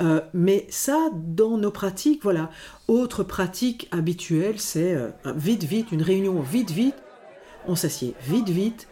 [0.00, 2.50] Euh, mais ça, dans nos pratiques, voilà.
[2.88, 6.96] Autre pratique habituelle, c'est euh, vite, vite, une réunion vite, vite.
[7.66, 8.88] On s'assied vite, vite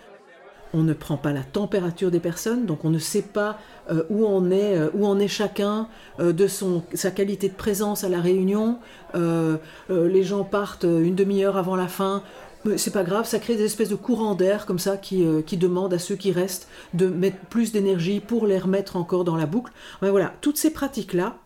[0.72, 3.59] on ne prend pas la température des personnes, donc on ne sait pas
[3.90, 5.88] euh, où, on est, euh, où en est chacun
[6.20, 8.78] euh, de sa qualité de présence à la réunion.
[9.14, 12.22] les gens partent une demi-heure avant la fin.
[12.76, 15.94] C'est pas grave, ça crée des espèces de courants d'air comme ça qui, qui, demandent
[15.94, 19.72] à ceux qui restent de mettre plus d'énergie pour les remettre encore dans la boucle.
[20.02, 21.38] Mais voilà, toutes ces pratiques-là,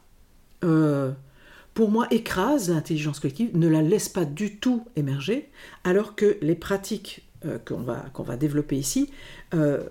[0.60, 5.50] pour moi, écrasent l'intelligence collective, ne la laissent pas du tout émerger,
[5.84, 9.10] alors que les pratiques euh, qu'on va, qu'on va développer ici,
[9.52, 9.84] euh,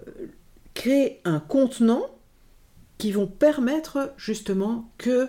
[0.73, 2.03] créer un contenant
[2.97, 5.27] qui vont permettre justement que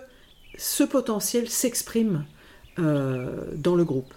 [0.57, 2.25] ce potentiel s'exprime
[2.79, 4.13] euh, dans le groupe.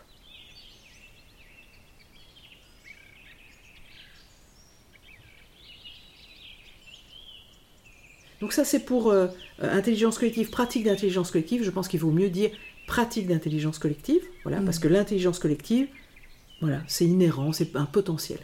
[8.41, 9.13] Donc ça c'est pour
[9.61, 11.65] intelligence collective, pratique d'intelligence collective.
[11.65, 12.51] Je pense qu'il vaut mieux dire
[12.87, 14.81] pratique d'intelligence collective, voilà, parce mm.
[14.81, 15.89] que l'intelligence collective,
[16.61, 18.41] voilà, c'est inhérent, c'est un potentiel.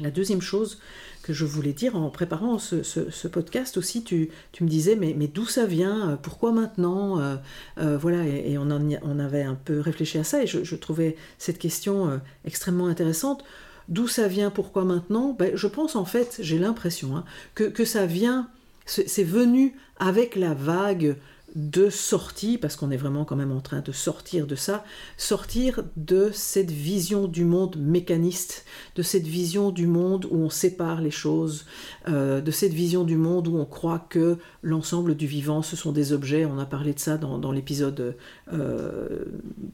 [0.00, 0.78] La deuxième chose
[1.22, 5.66] que je voulais dire en préparant ce, podcast aussi, tu, me disais mais, d'où ça
[5.66, 7.36] vient Pourquoi maintenant euh,
[7.78, 11.58] euh, Voilà, et, on, on, avait un peu réfléchi à ça et je, trouvais cette
[11.58, 13.44] question euh, extrêmement intéressante.
[13.88, 15.36] D'où ça vient Pourquoi maintenant?
[15.38, 18.48] Ben, Je pense en fait, j'ai l'impression, hein, que, ça vient,
[18.86, 21.16] c'est venu avec la vague
[21.54, 24.84] de sortie, parce qu'on est vraiment quand même en train de sortir de ça,
[25.16, 28.64] sortir de cette vision du monde mécaniste,
[28.96, 31.66] de cette vision du monde où on sépare les choses,
[32.08, 35.92] euh, de cette vision du monde où on croit que l'ensemble du vivant, ce sont
[35.92, 38.16] des objets, on a parlé de ça dans, l'épisode
[38.52, 39.24] euh,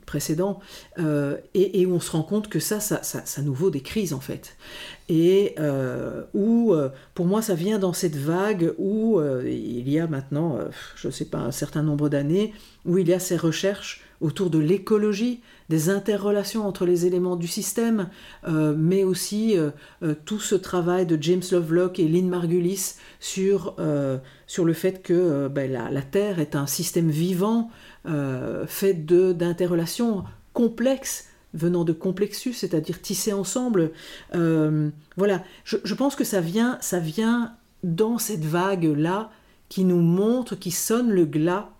[0.07, 0.61] précédent,
[0.99, 4.13] euh, et, où on se rend compte que ça ça, ça nous vaut des crises
[4.13, 4.57] en fait.
[5.09, 10.07] Et euh, où, euh, pour moi, ça vient dans cette vague où il y a
[10.07, 10.59] maintenant,
[10.97, 12.53] je ne sais pas, un certain nombre d'années,
[12.85, 17.47] où il y a ces recherches autour de l'écologie, des interrelations entre les éléments du
[17.47, 18.09] système,
[18.47, 19.57] mais aussi
[20.25, 23.75] tout ce travail de James Lovelock et Lynn Margulis sur,
[24.47, 27.71] sur le fait que ben, la, la, Terre est un système vivant
[28.67, 31.27] fait d'interrelations complexes
[31.57, 33.91] venant de complexus, c'est-à-dire tissés ensemble.
[34.35, 39.31] Euh, voilà, je, pense que ça vient, ça vient dans cette vague-là
[39.69, 41.71] qui nous montre, qui sonne le glas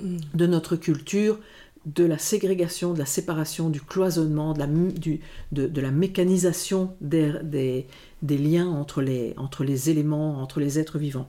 [0.00, 0.16] mm.
[0.34, 1.38] de notre culture,
[1.86, 7.86] de la ségrégation, de la séparation, du cloisonnement, de la, mécanisation des,
[8.22, 11.28] liens entre les, éléments, entre les êtres vivants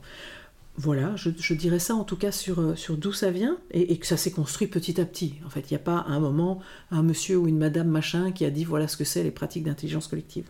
[0.77, 4.05] voilà, je, dirais ça en tout cas sur, euh, sur d'où ça vient et, que
[4.05, 5.35] ça s'est construit petit à petit.
[5.45, 6.59] En fait, il n'y a pas un moment
[6.91, 9.63] un monsieur ou une madame machin qui a dit voilà ce que c'est les pratiques
[9.63, 10.49] d'intelligence collective.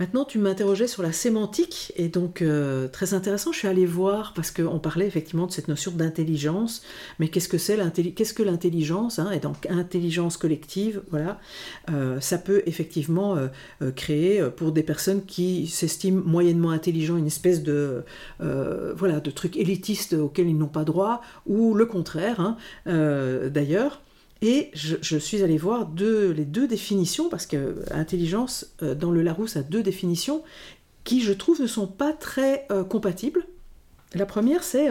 [0.00, 4.32] Maintenant, tu m'interrogeais sur la sémantique, et donc euh, très intéressant, je suis allée voir,
[4.34, 6.80] parce qu'on parlait effectivement de cette notion d'intelligence,
[7.18, 11.38] mais qu'est-ce que c'est que l'intelligence hein, Et donc intelligence collective, voilà,
[11.90, 17.62] euh, ça peut effectivement euh, créer pour des personnes qui s'estiment moyennement intelligents une espèce
[17.62, 18.02] de,
[18.38, 24.00] voilà, de truc élitiste auquel ils n'ont pas droit, ou le contraire, hein, d'ailleurs.
[24.42, 29.56] Et je, suis allée voir les deux définitions, parce que intelligence euh, dans le Larousse
[29.56, 30.42] a deux définitions
[31.04, 33.46] qui, je trouve, ne sont pas très euh, compatibles.
[34.14, 34.88] La première, c'est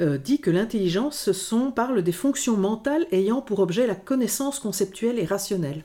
[0.00, 1.30] euh, dit que l'intelligence
[1.76, 5.84] parle des fonctions mentales ayant pour objet la connaissance conceptuelle et rationnelle.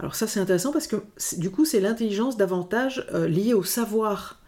[0.00, 0.96] Alors ça c'est intéressant parce que
[1.36, 4.41] du coup c'est l'intelligence davantage liée au savoir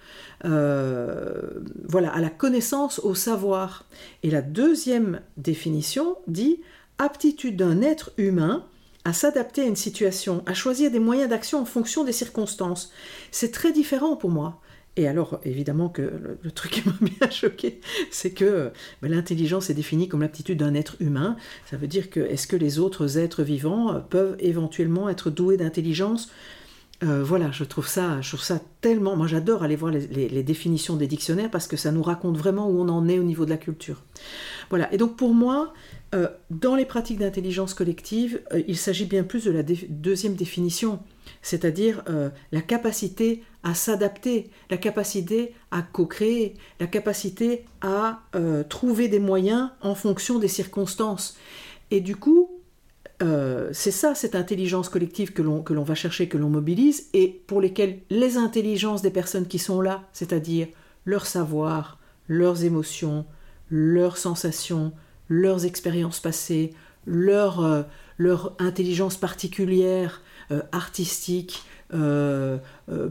[0.44, 3.84] voilà, à la connaissance, au savoir.
[4.22, 6.60] Et la deuxième définition dit
[6.98, 8.64] aptitude d'un être humain
[9.04, 12.90] à s'adapter à une situation, à choisir des moyens d'action en fonction des circonstances.
[13.30, 14.60] C'est très différent pour moi.
[14.96, 16.02] Et alors, évidemment que
[16.42, 17.80] le, truc qui m'a bien choqué,
[18.10, 18.70] c'est que
[19.02, 21.36] ben, l'intelligence est définie comme l'aptitude d'un être humain.
[21.68, 26.30] Ça veut dire que est-ce que les autres êtres vivants peuvent éventuellement être doués d'intelligence?
[27.04, 28.36] Euh, voilà, je trouve ça, je
[28.80, 29.16] tellement.
[29.16, 32.80] Moi, j'adore aller voir les, définitions des dictionnaires parce que ça nous raconte vraiment où
[32.80, 34.02] on en est au niveau de la culture.
[34.70, 34.92] Voilà.
[34.92, 35.74] Et donc, pour moi,
[36.14, 41.00] euh, dans les pratiques d'intelligence collective, euh, il s'agit bien plus de la deuxième définition,
[41.42, 42.02] c'est-à-dire
[42.52, 48.20] la capacité à s'adapter, la capacité à co-créer, la capacité à
[48.68, 51.36] trouver des moyens en fonction des circonstances.
[51.90, 52.50] Et du coup,
[53.22, 57.60] euh, c'est ça, cette intelligence collective que l'on, va chercher, que l'on mobilise, et pour
[57.60, 60.66] lesquelles les intelligences des personnes qui sont là, c'est-à-dire
[61.04, 61.98] leur savoir,
[62.28, 63.24] leurs émotions,
[63.70, 64.92] leurs sensations,
[65.28, 66.74] leurs expériences passées,
[67.06, 67.82] leur, euh,
[68.58, 71.62] intelligence particulière, euh, artistique,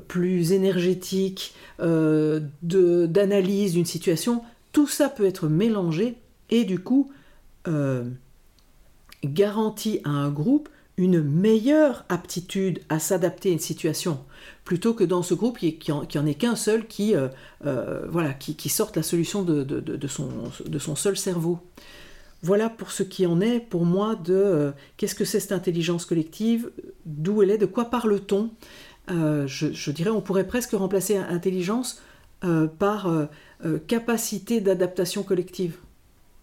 [0.10, 6.18] plus énergétique, d'analyse d'une situation, tout ça peut être mélangé
[6.50, 7.10] et du coup
[9.26, 14.20] garantit à un groupe une meilleure aptitude à s'adapter à une situation,
[14.64, 17.30] plutôt que dans ce groupe qui en ait qu'un seul qui, euh,
[17.66, 20.30] euh, voilà, qui, sorte la solution de, de, son,
[20.66, 21.60] de, son, seul cerveau.
[22.44, 26.06] Voilà pour ce qui en est pour moi de euh, qu'est-ce que c'est cette intelligence
[26.06, 26.70] collective,
[27.06, 28.52] d'où elle est, de quoi parle-t-on?
[29.10, 32.02] Je, je, dirais on pourrait presque remplacer intelligence
[32.80, 33.10] par
[33.88, 35.78] capacité d'adaptation collective.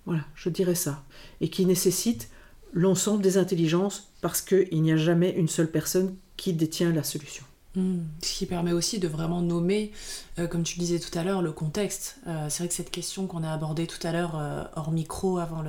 [0.04, 1.04] Voilà, je dirais ça.
[1.40, 2.28] Et qui nécessite
[2.72, 7.44] l'ensemble des intelligences parce qu'il n'y a jamais une seule personne qui détient la solution.
[7.76, 8.00] Hmm.
[8.22, 9.92] Ce qui permet aussi de vraiment nommer,
[10.38, 12.16] euh, comme tu le disais tout à l'heure, le contexte.
[12.26, 15.38] Euh, c'est vrai que cette question qu'on a abordée tout à l'heure euh, hors micro
[15.38, 15.62] avant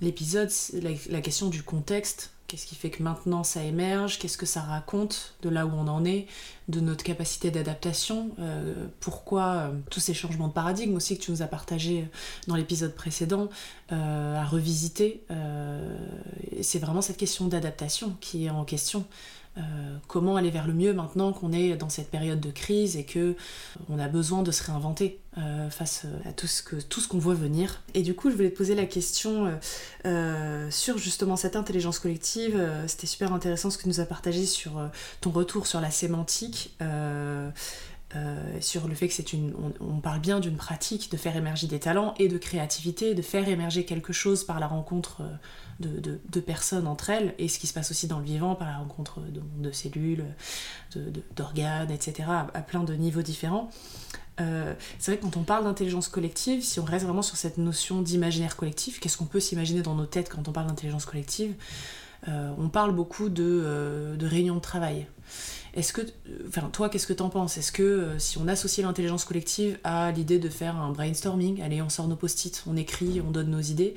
[0.00, 4.44] l'épisode, la, la, question du contexte, Qu'est-ce qui fait que maintenant ça émerge Qu'est-ce que
[4.44, 6.26] ça raconte de là où on en est,
[6.68, 11.30] de notre capacité d'adaptation euh, Pourquoi euh, tous ces changements de paradigme aussi que tu
[11.30, 12.06] nous as partagé
[12.48, 13.48] dans l'épisode précédent
[13.90, 15.22] euh, à revisiter
[16.60, 19.06] C'est vraiment cette question d'adaptation qui est en question.
[19.58, 23.04] Euh, comment aller vers le mieux maintenant qu'on est dans cette période de crise et
[23.04, 23.36] que
[23.90, 27.18] on a besoin de se réinventer euh, face à tout ce que tout ce qu'on
[27.18, 27.82] voit venir.
[27.92, 29.58] Et du coup, je voulais te poser la question
[30.06, 32.58] euh, sur justement cette intelligence collective.
[32.86, 34.72] C'était super intéressant ce que tu nous as partagé sur
[35.20, 36.74] ton retour sur la sémantique.
[38.60, 39.52] sur le fait que c'est une.
[39.80, 43.48] On, parle bien d'une pratique de faire émerger des talents et de créativité, de faire
[43.48, 45.22] émerger quelque chose par la rencontre
[45.88, 48.78] de, personnes entre elles, et ce qui se passe aussi dans le vivant par la
[48.78, 50.24] rencontre de, cellules,
[51.36, 53.70] d'organes, etc., à, plein de niveaux différents.
[54.40, 57.58] Euh, c'est vrai que quand on parle d'intelligence collective, si on reste vraiment sur cette
[57.58, 61.54] notion d'imaginaire collectif, qu'est-ce qu'on peut s'imaginer dans nos têtes quand on parle d'intelligence collective?
[62.28, 65.06] Euh, On parle beaucoup de, euh, de réunions de travail.
[65.74, 66.02] Est-ce que,
[66.46, 67.56] enfin, toi, qu'est-ce que t'en penses?
[67.56, 71.88] Est-ce que si on associe l'intelligence collective à l'idée de faire un brainstorming, allez, on
[71.88, 73.94] sort nos post-it, on écrit, on donne nos idées,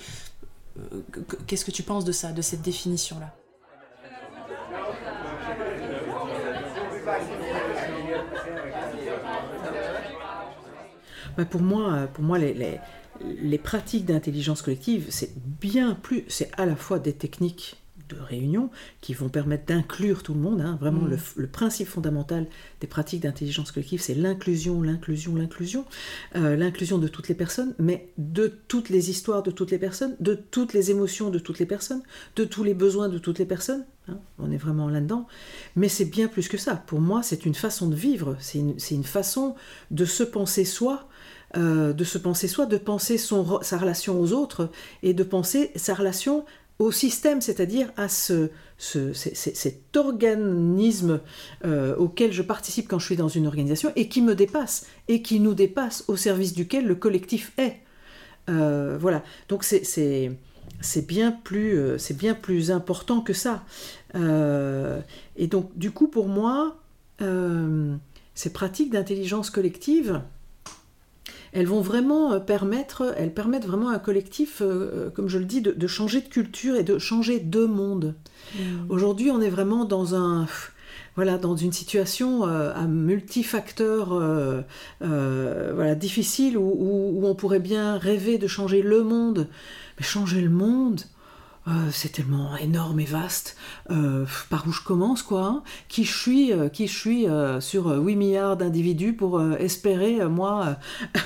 [1.48, 3.34] qu'est-ce que tu penses de ça, de cette définition-là
[11.38, 12.80] Bah, pour moi, pour moi les,
[13.22, 17.76] les, pratiques d'intelligence collective, c'est bien plus, c'est à la fois des techniques
[18.10, 18.70] de réunion
[19.02, 20.62] qui vont permettre d'inclure tout le monde.
[20.62, 20.78] Hein.
[20.80, 21.18] Vraiment, mm.
[21.38, 22.48] le, principe fondamental
[22.82, 25.86] des pratiques d'intelligence collective, c'est l'inclusion, l'inclusion, l'inclusion.
[26.36, 30.15] Euh, l'inclusion de toutes les personnes, mais de toutes les histoires de toutes les personnes,
[30.20, 32.02] de toutes les émotions de toutes les personnes,
[32.36, 33.86] de tous les besoins de toutes les personnes.
[34.08, 34.20] Hein.
[34.39, 35.28] On est vraiment là-dedans.
[35.76, 36.76] Mais c'est bien plus que ça.
[36.76, 39.56] Pour moi, c'est une façon de vivre, c'est une, une, façon
[39.91, 41.08] de se penser soi
[41.58, 44.70] euh, de se penser soi, de penser son, sa relation aux autres
[45.04, 46.44] et de penser sa relation
[46.80, 51.22] au système, c'est-à-dire à ce, cet organisme
[51.64, 55.22] euh, auquel je participe quand je suis dans une organisation et qui me dépasse et
[55.22, 57.80] qui nous dépasse au service duquel le collectif est.
[58.50, 60.38] Euh, voilà, donc c'est
[61.08, 63.64] bien, plus, c'est bien plus important que ça.
[64.14, 66.78] et donc du coup pour moi,
[67.20, 70.22] ces pratiques d'intelligence collective,
[71.56, 75.39] elles vont vraiment euh, permettre, elles permettent vraiment à un collectif, euh, euh, comme je
[75.39, 78.15] le dis, de, changer de culture et de changer de monde.
[78.56, 78.60] Mmh.
[78.89, 80.48] Aujourd'hui, on est vraiment dans un
[81.15, 84.10] voilà, dans une situation à multifacteurs
[85.00, 89.48] voilà, difficile où, où, on pourrait bien rêver de changer le monde.
[89.98, 91.02] Mais changer le monde,
[91.67, 93.58] euh, c'est tellement énorme et vaste.
[93.89, 97.28] Euh, par où je commence, quoi hein Qui je suis, euh, qui je suis
[97.60, 100.78] sur 8 milliards d'individus pour espérer, moi,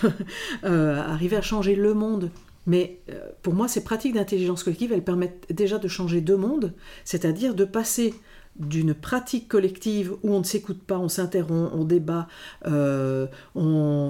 [0.64, 2.32] arriver à changer le monde
[2.66, 3.00] mais
[3.42, 7.66] pour moi, ces pratiques d'intelligence collective, elles permettent déjà de changer deux mondes, c'est-à-dire de
[7.66, 8.14] passer
[8.60, 12.28] d'une pratique collective où on ne s'écoute pas, on s'interrompt, on débat,
[12.68, 13.28] euh,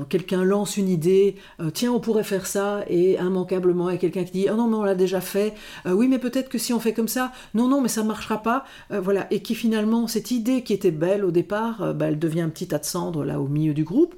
[0.09, 3.99] quelqu'un lance une idée, euh, tiens on pourrait faire ça, et immanquablement il y a
[3.99, 5.53] quelqu'un qui dit oh non mais on l'a déjà fait,
[5.85, 8.07] euh, oui mais peut-être que si on fait comme ça, non non mais ça ne
[8.07, 12.19] marchera pas, voilà, et qui finalement cette idée qui était belle au départ, bah, elle
[12.19, 14.15] devient un petit tas de cendres là au milieu du groupe,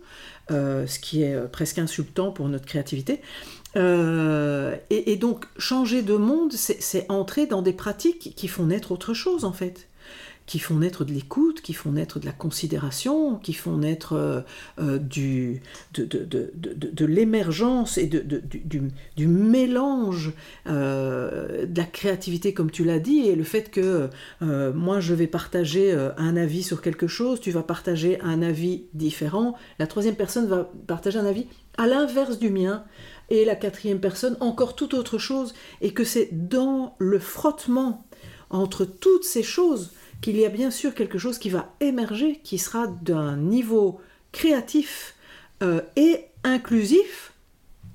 [0.49, 3.21] ce qui est presque insultant pour notre créativité.
[3.75, 9.45] Et, donc changer de monde, c'est entrer dans des pratiques qui font naître autre chose
[9.45, 9.87] en fait.
[10.47, 14.41] Qui font naître de l'écoute, qui font naître de la considération, qui font naître euh,
[14.79, 15.61] euh, du,
[15.93, 18.81] de, l'émergence et du,
[19.15, 20.33] du, mélange
[20.67, 24.09] euh, de la créativité, comme tu l'as dit, et le fait que
[24.41, 29.55] moi je vais partager un avis sur quelque chose, tu vas partager un avis différent,
[29.79, 31.45] la troisième personne va partager un avis
[31.77, 32.83] à l'inverse du mien,
[33.31, 38.05] et la quatrième personne encore tout autre chose, et que c'est dans le frottement
[38.49, 39.91] entre toutes ces choses
[40.21, 43.99] qu'il y a bien sûr quelque chose qui va émerger, qui sera d'un niveau
[44.33, 45.15] créatif
[45.63, 47.33] euh, et inclusif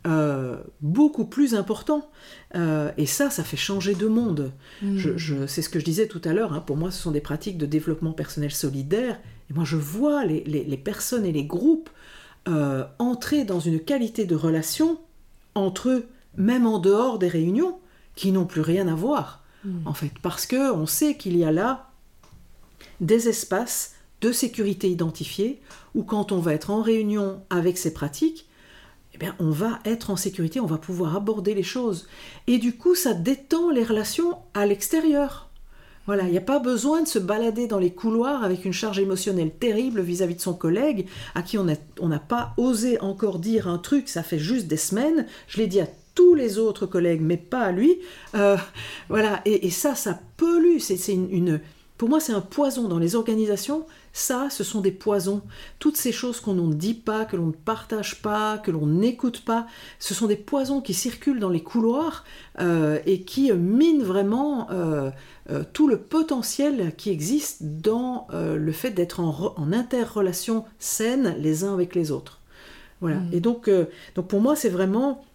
[0.06, 2.10] euh, beaucoup plus important.
[2.54, 4.52] Euh, et ça, ça fait changer de monde.
[4.80, 4.96] Mm.
[4.96, 6.54] Je, c'est ce que je disais tout à l'heure.
[6.54, 6.60] Hein.
[6.60, 9.20] pour moi, ce sont des pratiques de développement personnel solidaire.
[9.50, 11.90] Et moi, je vois les, les personnes et les groupes
[13.00, 15.00] entrer dans une qualité de relation
[15.56, 17.78] entre eux, même en dehors des réunions,
[18.14, 19.42] qui n'ont plus rien à voir.
[19.64, 19.86] Mm.
[19.86, 21.90] En fait, parce que on sait qu'il y a là
[23.00, 25.60] des espaces de sécurité identifiés
[25.94, 28.48] où quand on va être en réunion avec ces pratiques,
[29.14, 32.06] eh bien, on va être en sécurité, on va pouvoir aborder les choses.
[32.46, 35.45] Et du coup, ça détend les relations à l'extérieur.
[36.06, 38.98] Voilà, il n'y a pas besoin de se balader dans les couloirs avec une charge
[38.98, 43.78] émotionnelle terrible vis-à-vis de son collègue à qui on n'a pas osé encore dire un
[43.78, 45.26] truc, ça fait juste des semaines.
[45.48, 47.98] Je l'ai dit à tous les autres collègues, mais pas à lui.
[48.34, 48.56] Euh,
[49.08, 50.78] voilà, et, ça, ça pollue.
[50.78, 51.60] C'est une,
[51.98, 53.86] pour moi, c'est un poison dans les organisations.
[54.16, 55.42] Ça, ce sont des poisons.
[55.78, 59.42] Toutes ces choses qu'on ne dit pas, que l'on ne partage pas, que l'on n'écoute
[59.42, 59.66] pas,
[59.98, 62.24] ce sont des poisons qui circulent dans les couloirs
[62.58, 65.10] euh, et qui minent vraiment euh,
[65.50, 71.64] euh, tout le potentiel qui existe dans le fait d'être en, en, interrelation saine les
[71.64, 72.40] uns avec les autres.
[73.02, 73.18] Voilà.
[73.18, 73.30] Mmh.
[73.34, 73.70] Et donc,
[74.14, 75.26] donc pour moi, c'est vraiment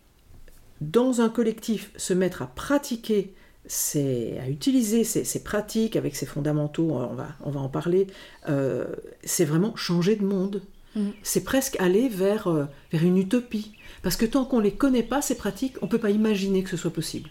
[0.82, 3.36] dans un collectif se mettre à pratiquer
[3.74, 8.08] c'est à utiliser ces, pratiques avec ces fondamentaux, on va, on va en parler,
[8.50, 8.86] euh,
[9.24, 10.62] c'est vraiment changer de monde.
[10.98, 11.12] Mm.
[11.24, 13.72] C'est presque aller vers, euh, vers une utopie.
[14.04, 16.64] Parce que tant qu'on ne les connaît pas, ces pratiques, on ne peut pas imaginer
[16.64, 17.30] que ce soit possible.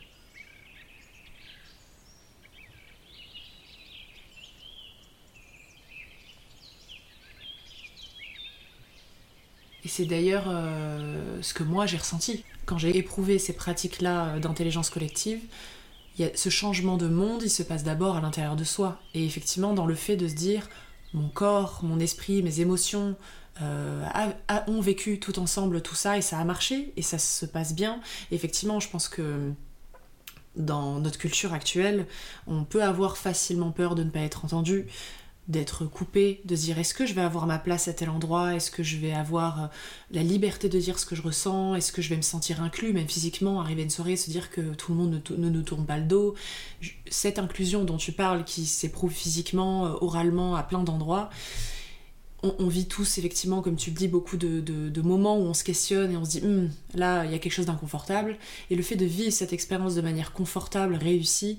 [9.85, 12.45] Et c'est d'ailleurs euh, ce que moi j'ai ressenti.
[12.65, 15.41] Quand j'ai éprouvé ces pratiques-là d'intelligence collective,
[16.19, 19.01] y ce changement de monde, il se passe d'abord à l'intérieur de soi.
[19.15, 20.69] Et effectivement, dans le fait de se dire,
[21.15, 23.17] mon corps, mon esprit, mes émotions
[23.63, 24.07] euh,
[24.69, 28.01] ont vécu tout ensemble tout ça et ça a marché et ça se passe bien.
[28.31, 29.53] effectivement, je pense que
[30.57, 32.07] dans notre culture actuelle,
[32.47, 34.87] on peut avoir facilement peur de ne pas être entendu,
[35.49, 38.55] d'être coupé, de se dire est-ce que je vais avoir ma place à tel endroit,
[38.55, 39.67] est-ce que je vais avoir euh,
[40.13, 42.93] la liberté de dire ce que je ressens, est-ce que je vais me sentir inclus,
[42.93, 45.87] même physiquement, arriver à une soirée, se dire que tout le monde ne, nous tourne
[45.87, 46.35] pas le dos.
[47.11, 51.31] Cette inclusion dont tu parles, qui s'éprouve physiquement, euh, oralement, à plein d'endroits,
[52.43, 56.13] on, vit tous, effectivement, comme tu le dis, beaucoup de, moments où on se questionne
[56.13, 58.39] et on se dit hum, là, il y a quelque chose d'inconfortable.
[58.71, 61.59] Et le fait de vivre cette expérience de manière confortable, réussie,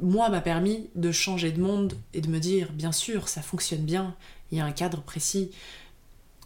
[0.00, 3.82] moi m'a permis de changer de monde et de me dire bien sûr ça fonctionne
[3.82, 4.14] bien,
[4.50, 5.50] il y a un cadre précis,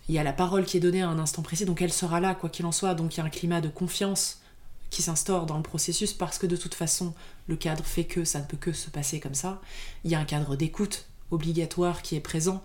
[0.09, 2.21] il y a la parole qui est donnée à un instant précis, donc elle sera
[2.21, 4.41] là quoi qu'il en soit, donc il y a un climat de confiance
[4.91, 7.13] qui s'instaure dans le processus parce que de toute façon
[7.47, 9.61] le cadre fait que ça ne peut que se passer comme ça,
[10.05, 12.63] il y a un cadre d'écoute obligatoire qui est présent,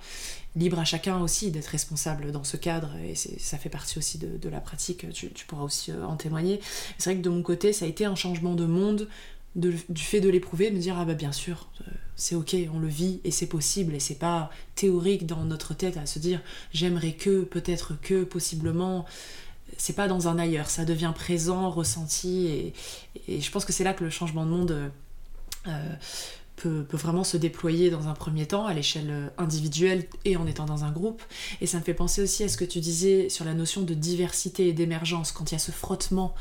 [0.55, 4.49] libre à chacun aussi d'être responsable dans ce cadre et ça fait partie aussi de,
[4.49, 6.61] la pratique, tu, tu, pourras aussi en témoigner.
[6.97, 9.09] C'est vrai que de mon côté ça a été un changement de monde
[9.55, 12.87] du fait de l'éprouver, me dire ah bah bien sûr, euh, c'est ok, on le
[12.87, 16.41] vit et c'est possible et c'est pas théorique dans notre tête à se dire
[16.73, 19.05] j'aimerais que, peut-être que, possiblement.
[19.75, 22.45] C'est pas dans un ailleurs, ça devient présent, ressenti
[23.27, 24.91] et, je pense que c'est là que le changement de monde
[25.67, 25.95] euh,
[26.55, 30.65] peut, peut, vraiment se déployer dans un premier temps à l'échelle individuelle et en étant
[30.65, 31.23] dans un groupe.
[31.59, 33.95] Et ça me fait penser aussi à ce que tu disais sur la notion de
[33.95, 36.35] diversité et d'émergence quand il y a ce frottement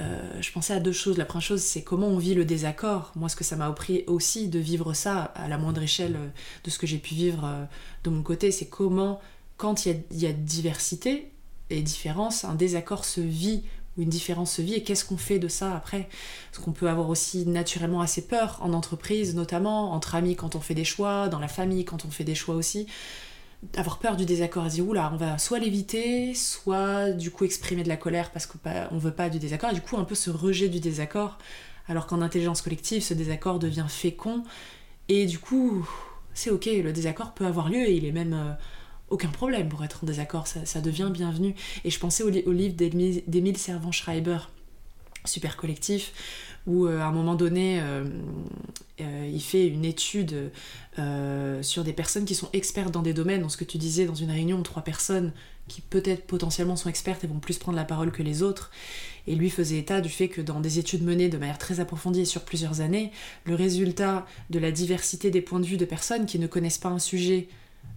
[0.00, 1.18] euh, je pensais à deux choses.
[1.18, 3.12] La première chose, c'est comment on vit le désaccord.
[3.16, 6.28] Moi, ce que ça m'a appris aussi de vivre ça à la moindre échelle euh,
[6.64, 7.64] de ce que j'ai pu vivre euh,
[8.04, 9.20] de mon côté, c'est comment,
[9.56, 11.30] quand il y, a, diversité
[11.68, 13.62] et différence, un désaccord se vit
[13.96, 16.08] ou une différence se vit et qu'est-ce qu'on fait de ça après?
[16.50, 20.60] Parce qu'on peut avoir aussi naturellement assez peur en entreprise, notamment entre amis quand on
[20.60, 22.86] fait des choix, dans la famille quand on fait des choix aussi
[23.76, 24.66] avoir peur du désaccord.
[24.66, 28.46] Et dire oula on va soit l'éviter soit du coup exprimer de la colère parce
[28.46, 28.58] qu'on
[28.90, 29.70] on veut pas du désaccord.
[29.70, 31.38] Et du coup un peu ce rejet du désaccord
[31.88, 34.44] alors qu'en intelligence collective ce désaccord devient fécond.
[35.08, 35.88] Et du coup
[36.34, 38.52] c'est ok le désaccord peut avoir lieu et il est même euh,
[39.10, 40.46] aucun problème pour être en désaccord.
[40.46, 41.54] Ça, devient bienvenu.
[41.84, 44.38] Et je pensais au, livre d'Émile Servan-Schreiber
[45.24, 46.12] super collectif
[46.66, 48.04] où euh, à un moment donné, euh,
[49.00, 50.50] euh, il fait une étude
[51.62, 54.14] sur des personnes qui sont expertes dans des domaines, dans ce que tu disais dans
[54.14, 55.32] une réunion, trois personnes
[55.66, 58.70] qui peut-être potentiellement sont expertes et vont plus prendre la parole que les autres.
[59.26, 62.20] Et lui faisait état du fait que dans des études menées de manière très approfondie
[62.20, 63.12] et sur plusieurs années,
[63.46, 66.90] le résultat de la diversité des points de vue de personnes qui ne connaissent pas
[66.90, 67.48] un sujet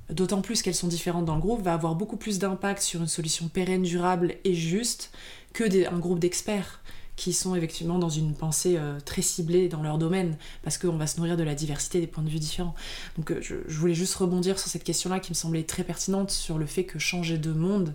[0.09, 3.07] d'autant plus qu'elles sont différentes dans le groupe, va avoir beaucoup plus d'impact sur une
[3.07, 5.11] solution pérenne, durable et juste
[5.51, 6.81] que un groupe d'experts
[7.15, 11.07] qui sont effectivement dans une pensée euh, très ciblée dans leur domaine, parce qu'on va
[11.07, 12.75] se nourrir de la diversité des points de vue différents.
[13.17, 16.57] Donc euh, je, voulais juste rebondir sur cette question-là qui me semblait très pertinente sur
[16.57, 17.93] le fait que changer de monde,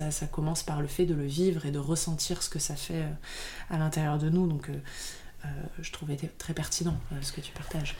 [0.00, 2.76] euh, ça commence par le fait de le vivre et de ressentir ce que ça
[2.76, 3.04] fait
[3.70, 4.46] à l'intérieur de nous.
[4.46, 4.70] Donc
[5.78, 7.94] je trouvais très pertinent ce que tu partages.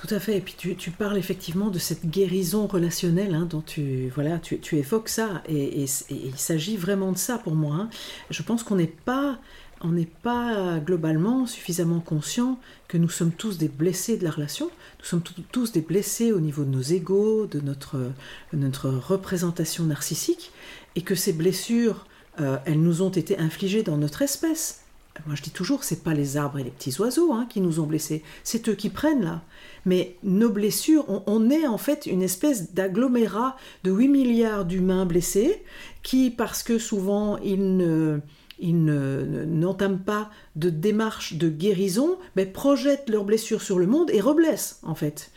[0.00, 0.38] Tout à fait.
[0.38, 5.10] Et puis tu, parles effectivement de cette guérison relationnelle hein, dont tu, voilà, tu, évoques
[5.10, 5.42] ça.
[5.46, 7.76] Et, il s'agit vraiment de ça pour moi.
[7.76, 7.90] Hein.
[8.30, 9.38] Je pense qu'on n'est pas,
[9.82, 14.70] on n'est pas globalement suffisamment conscient que nous sommes tous des blessés de la relation.
[15.00, 15.22] Nous sommes
[15.52, 20.50] tous des blessés au niveau de nos égaux, de notre, représentation narcissique.
[20.96, 22.06] Et que ces blessures,
[22.40, 24.80] euh, elles nous ont été infligées dans notre espèce.
[25.26, 27.80] Moi je dis toujours, c'est pas les arbres et les petits oiseaux hein, qui nous
[27.80, 29.42] ont blessés, c'est eux qui prennent là.
[29.86, 35.62] Mais nos blessures, on, est en fait une espèce d'agglomérat de 8 milliards d'humains blessés
[36.02, 38.20] qui, parce que souvent ils ne
[38.62, 44.80] n'entament pas de démarche de guérison, mais projettent leurs blessures sur le monde et reblessent
[44.82, 45.30] en fait.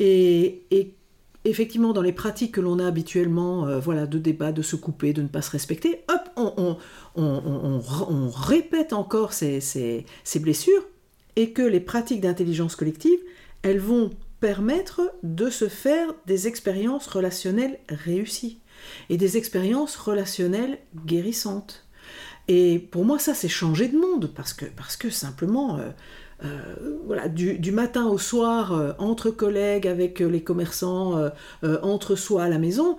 [0.00, 0.62] Et,
[1.44, 5.12] effectivement, dans les pratiques que l'on a habituellement, euh, voilà, de débat, de se couper,
[5.12, 6.78] de ne pas se respecter, hop, on,
[7.16, 10.82] on répète encore ces, ces blessures
[11.36, 13.18] et que les pratiques d'intelligence collective
[13.64, 14.10] elles vont
[14.40, 18.60] permettre de se faire des expériences relationnelles réussies
[19.08, 21.86] et des expériences relationnelles guérissantes.
[22.46, 25.90] Et pour moi, ça, c'est changer de monde, parce que, parce que simplement, euh,
[26.44, 31.30] euh, du, matin au soir, euh, entre collègues, avec les commerçants,
[31.62, 32.98] entre soi à la maison,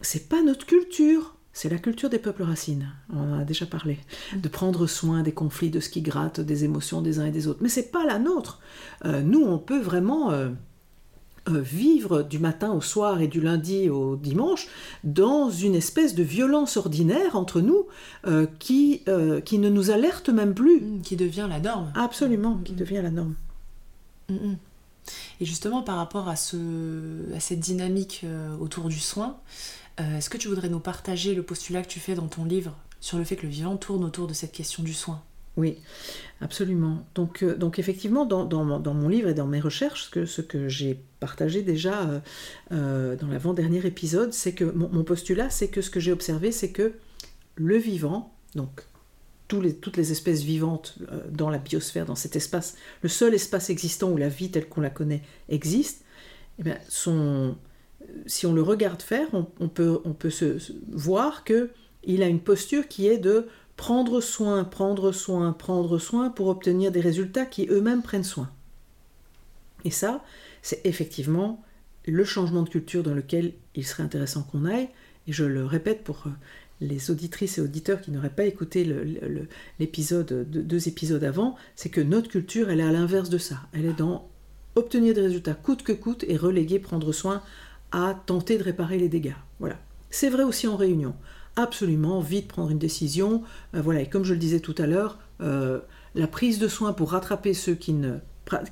[0.00, 1.33] c'est pas notre culture.
[1.54, 3.98] C'est la culture des peuples racines, on en a déjà parlé,
[4.36, 7.46] de prendre soin des conflits, de ce qui gratte, des émotions des uns et des
[7.46, 7.60] autres.
[7.62, 8.60] Mais c'est pas la nôtre.
[9.04, 10.32] nous, on peut vraiment
[11.50, 14.66] euh, vivre du matin au soir et du lundi au dimanche
[15.02, 17.86] dans une espèce de violence ordinaire entre nous
[18.26, 20.80] euh, qui, euh, qui ne nous alerte même plus.
[20.80, 21.92] Mmh, qui devient la norme.
[21.96, 22.76] Absolument, qui mmh.
[22.76, 23.34] devient la norme.
[24.30, 24.54] Mmh,
[25.38, 26.56] et justement, par rapport à, ce,
[27.36, 28.24] à cette dynamique
[28.58, 29.36] autour du soin,
[29.98, 33.18] est-ce que tu voudrais nous partager le postulat que tu fais dans ton livre sur
[33.18, 35.22] le fait que le vivant tourne autour de cette question du soin?
[35.56, 35.78] Oui,
[36.40, 37.06] absolument.
[37.14, 38.64] Donc, euh, effectivement, dans,
[38.94, 42.20] mon livre et dans mes recherches, ce que, ce que j'ai partagé déjà euh,
[42.72, 46.70] euh, dans l'avant-dernier épisode, c'est que mon, postulat, c'est que ce que j'ai observé, c'est
[46.70, 46.94] que
[47.54, 48.84] le vivant, donc
[49.46, 50.98] toutes les espèces vivantes
[51.30, 54.80] dans la biosphère, dans cet espace, le seul espace existant où la vie telle qu'on
[54.80, 56.04] la connaît existe,
[56.58, 57.54] eh bien, son,
[58.26, 60.58] si on le regarde faire, on, peut, se,
[60.90, 61.70] voir que
[62.04, 63.46] il a une posture qui est de
[63.76, 68.50] prendre soin, prendre soin, prendre soin pour obtenir des résultats qui eux-mêmes prennent soin.
[69.84, 70.22] Et ça,
[70.62, 71.62] c'est effectivement
[72.06, 74.88] le changement de culture dans lequel il serait intéressant qu'on aille.
[75.26, 76.30] Et je le répète pour euh,
[76.80, 78.86] les auditrices et auditeurs qui n'auraient pas écouté
[79.78, 83.60] l'épisode, deux épisodes avant, c'est que notre culture, elle est à l'inverse de ça.
[83.72, 84.28] Elle est dans
[84.76, 87.42] obtenir des résultats coûte que coûte et reléguer, prendre soin
[87.94, 89.36] à tenter de réparer les dégâts.
[89.60, 89.76] Voilà.
[90.10, 91.14] C'est vrai aussi en réunion
[91.56, 93.42] absolument vite prendre une décision.
[93.74, 95.80] Euh, voilà, et comme je le disais tout à l'heure, euh,
[96.14, 98.16] la prise de soin pour rattraper ceux qui, ne,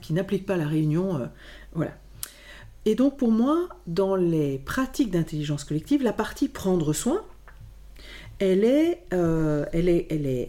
[0.00, 1.26] qui n'appliquent pas la réunion, euh,
[1.74, 1.92] voilà.
[2.84, 7.22] Et donc pour moi, dans les pratiques d'intelligence collective, la partie prendre soin,
[8.40, 8.98] elle est,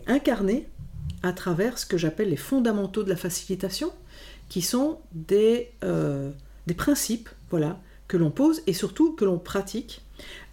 [0.08, 0.68] incarnée
[1.22, 3.92] à travers ce que j'appelle les fondamentaux de la facilitation,
[4.50, 5.72] qui sont des,
[6.66, 7.80] des principes, voilà,
[8.14, 10.04] que l'on pose et surtout que l'on pratique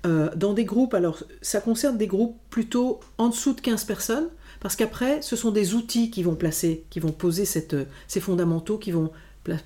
[0.07, 4.29] euh, dans des groupes, alors ça concerne des groupes plutôt en dessous de 15 personnes,
[4.61, 7.77] parce qu'après, ce sont des outils qui vont placer, qui vont poser cette,
[8.09, 9.11] ces fondamentaux, qui vont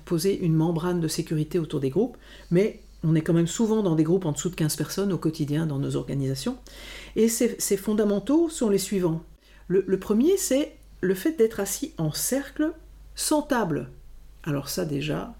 [0.03, 2.17] poser une membrane de sécurité autour des groupes,
[2.51, 5.17] mais on est quand même souvent dans des groupes en dessous de 15 personnes au
[5.17, 6.57] quotidien dans nos organisations.
[7.15, 9.23] Et ces, fondamentaux sont les suivants.
[9.69, 12.73] Le premier, c'est le fait d'être assis en cercle
[13.15, 13.89] sans table.
[14.43, 15.33] Alors ça déjà,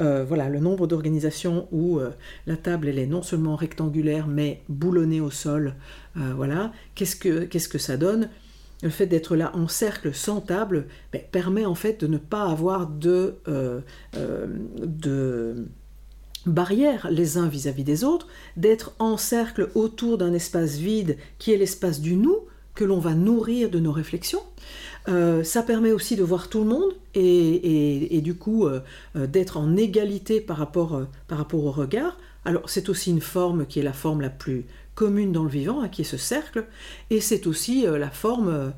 [0.00, 2.10] euh, voilà, le nombre d'organisations où euh,
[2.46, 5.74] la table est non seulement rectangulaire mais boulonnée au sol,
[6.16, 8.28] euh, voilà, qu'est-ce que, qu'est-ce que ça donne?
[8.82, 12.44] Le fait d'être là en cercle sans table ben, permet en fait de ne pas
[12.44, 13.38] avoir de,
[14.82, 15.66] de
[16.46, 21.56] barrières les uns vis-à-vis des autres, d'être en cercle autour d'un espace vide qui est
[21.56, 22.38] l'espace du nous
[22.76, 24.42] que l'on va nourrir de nos réflexions.
[25.08, 28.80] Euh, ça permet aussi de voir tout le monde et, du coup euh,
[29.16, 32.18] euh, d'être en égalité par rapport, par rapport au regard.
[32.44, 35.80] Alors c'est aussi une forme qui est la forme la plus commune dans le vivant,
[35.80, 36.66] hein, qui est ce cercle,
[37.10, 38.72] et c'est aussi la forme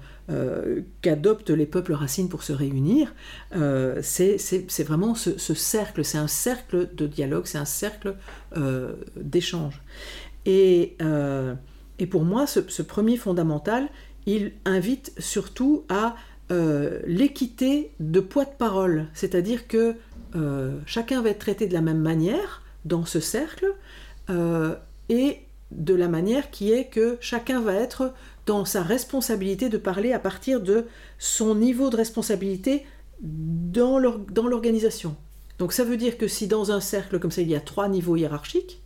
[1.01, 3.15] qu'adoptent les peuples racines pour se réunir.
[4.03, 8.17] c'est vraiment ce, cercle, c'est un cercle de dialogue, c'est un cercle
[9.17, 9.81] d'échange.
[10.45, 10.97] Et,
[12.11, 13.89] pour moi, ce premier fondamental,
[14.31, 16.15] il invite surtout à
[16.51, 19.95] euh, l'équité de poids de parole, c'est-à-dire que
[20.37, 23.75] euh, chacun va être traité de la même manière dans ce cercle
[24.31, 24.75] euh,
[25.09, 25.39] et
[25.71, 28.13] de la manière qui est que chacun va être
[28.47, 30.87] dans sa responsabilité de parler à partir de
[31.19, 32.85] son niveau de responsabilité
[33.21, 35.15] dans l'organisation.
[35.59, 37.89] Donc ça veut dire que si dans un cercle comme ça il y a trois
[37.89, 38.81] niveaux hiérarchiques,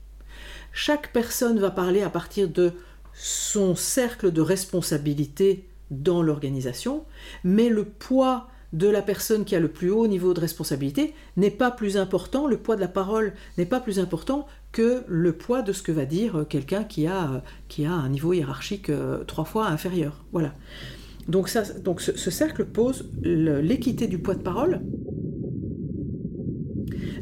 [0.73, 2.73] chaque personne va parler à partir de
[3.15, 7.05] son cercle de responsabilité dans l'organisation,
[7.45, 11.51] mais le poids de la personne qui a le plus haut niveau de responsabilité n'est
[11.51, 15.63] pas plus important, le poids de la parole n'est pas plus important que le poids
[15.63, 19.45] de ce que va dire quelqu'un qui a, qui a un niveau hiérarchique euh, trois
[19.45, 20.25] fois inférieur.
[20.33, 20.55] Voilà.
[21.29, 24.81] Donc, ça, donc ce, ce cercle pose l'équité du poids de parole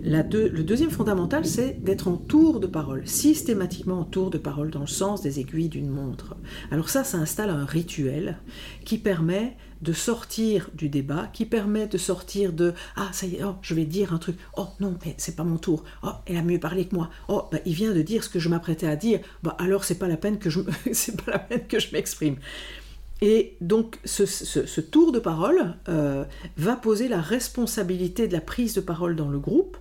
[0.02, 4.80] le deuxième fondamental, c'est d'être en tour de parole, systématiquement en tour de parole, dans
[4.80, 6.36] le sens des aiguilles d'une montre.
[6.70, 8.38] Alors ça, ça installe un rituel
[8.84, 13.44] qui permet de sortir du débat, qui permet de sortir de ah ça y est,
[13.44, 16.36] oh, je vais dire un truc, oh non, mais c'est pas mon tour, oh elle
[16.36, 18.86] a mieux parlé que moi, oh bah, il vient de dire ce que je m'apprêtais
[18.86, 20.60] à dire, bah alors c'est pas la peine que je
[21.24, 22.36] pas la peine que je m'exprime.
[23.20, 26.24] Et donc ce, tour de parole euh,
[26.56, 29.76] va poser la responsabilité de la prise de parole dans le groupe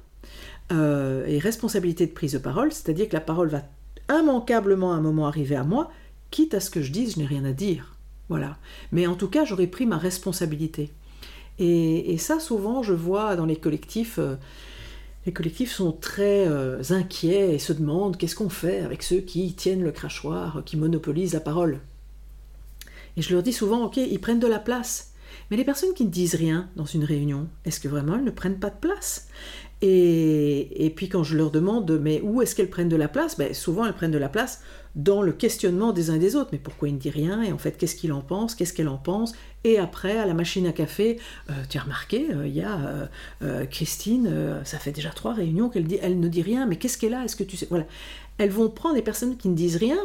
[0.71, 3.63] euh, et responsabilité de prise de parole, c'est-à-dire que la parole va
[4.09, 5.91] immanquablement à un moment arriver à moi,
[6.31, 7.95] quitte à ce que je dise je n'ai rien à dire.
[8.29, 8.57] Voilà.
[8.91, 10.91] Mais en tout cas, j'aurais pris ma responsabilité.
[11.59, 14.35] Et, ça, souvent, je vois dans les collectifs, euh,
[15.27, 19.53] les collectifs sont très euh, inquiets et se demandent qu'est-ce qu'on fait avec ceux qui
[19.53, 21.79] tiennent le crachoir, qui monopolisent la parole.
[23.15, 25.13] Et je leur dis souvent, ok, ils prennent de la place.
[25.49, 28.31] Mais les personnes qui ne disent rien dans une réunion, est-ce que vraiment elles ne
[28.31, 29.27] prennent pas de place?
[29.81, 33.37] Et, puis quand je leur demande, mais où est-ce qu'elles prennent de la place?
[33.37, 34.61] Ben, Souvent elles prennent de la place
[34.95, 36.49] dans le questionnement des uns et des autres.
[36.51, 37.41] Mais pourquoi il ne dit rien?
[37.41, 40.33] Et en fait, qu'est-ce qu'il en pense Qu'est-ce qu'elle en pense Et après, à la
[40.33, 41.19] machine à café,
[41.49, 43.09] euh, tu as remarqué, euh, il y a
[43.41, 46.97] euh, Christine, ça fait déjà trois réunions qu'elle dit, elle ne dit rien, mais qu'est-ce
[46.97, 47.23] qu'elle a?
[47.23, 47.67] Est-ce que tu sais?
[47.69, 47.85] Voilà.
[48.37, 49.97] Elles vont prendre des personnes qui ne disent rien,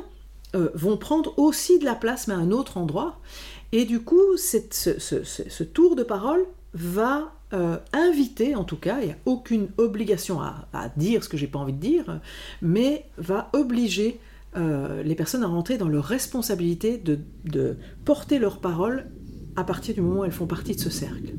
[0.54, 3.20] vont prendre aussi de la place, mais à un autre endroit.
[3.72, 7.35] Et du coup, ce, tour de parole va
[7.92, 11.58] inviter, en tout cas, il n'y a aucune obligation à, dire ce que j'ai pas
[11.58, 12.20] envie de dire,
[12.60, 14.20] mais va obliger
[14.56, 19.06] euh, les personnes à rentrer dans leur responsabilité de, porter leur parole
[19.54, 21.34] à partir du moment où elles font partie de ce cercle.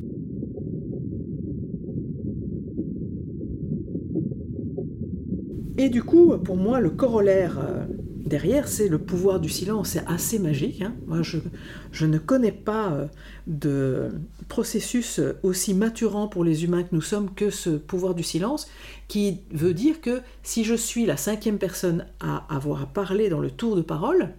[5.80, 7.86] Et du coup, pour moi, le corollaire euh,
[8.28, 9.89] derrière, c'est le pouvoir du silence.
[9.89, 10.82] C'est assez magique.
[10.82, 10.93] Hein.
[11.07, 13.07] Moi, je, ne connais pas euh,
[13.47, 14.11] de
[14.47, 18.67] processus aussi maturant pour les humains que nous sommes que ce pouvoir du silence,
[19.07, 23.51] qui veut dire que si je suis la cinquième personne à avoir parlé dans le
[23.51, 24.34] tour de parole,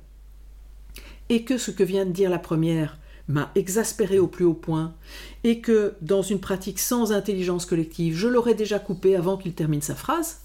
[1.28, 4.94] et que ce que vient de dire la première m'a exaspéré au plus haut point,
[5.44, 9.82] et que dans une pratique sans intelligence collective, je l'aurais déjà coupé avant qu'il termine
[9.82, 10.40] sa phrase,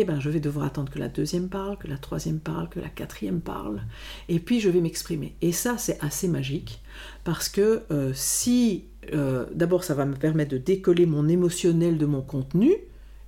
[0.00, 2.80] eh ben, je vais devoir attendre que la deuxième parle, que la troisième parle, que
[2.80, 3.82] la quatrième parle,
[4.28, 5.34] et puis je vais m'exprimer.
[5.42, 6.82] Et ça, c'est assez magique,
[7.24, 12.06] parce que euh, si, euh, d'abord, ça va me permettre de décoller mon émotionnel de
[12.06, 12.72] mon contenu,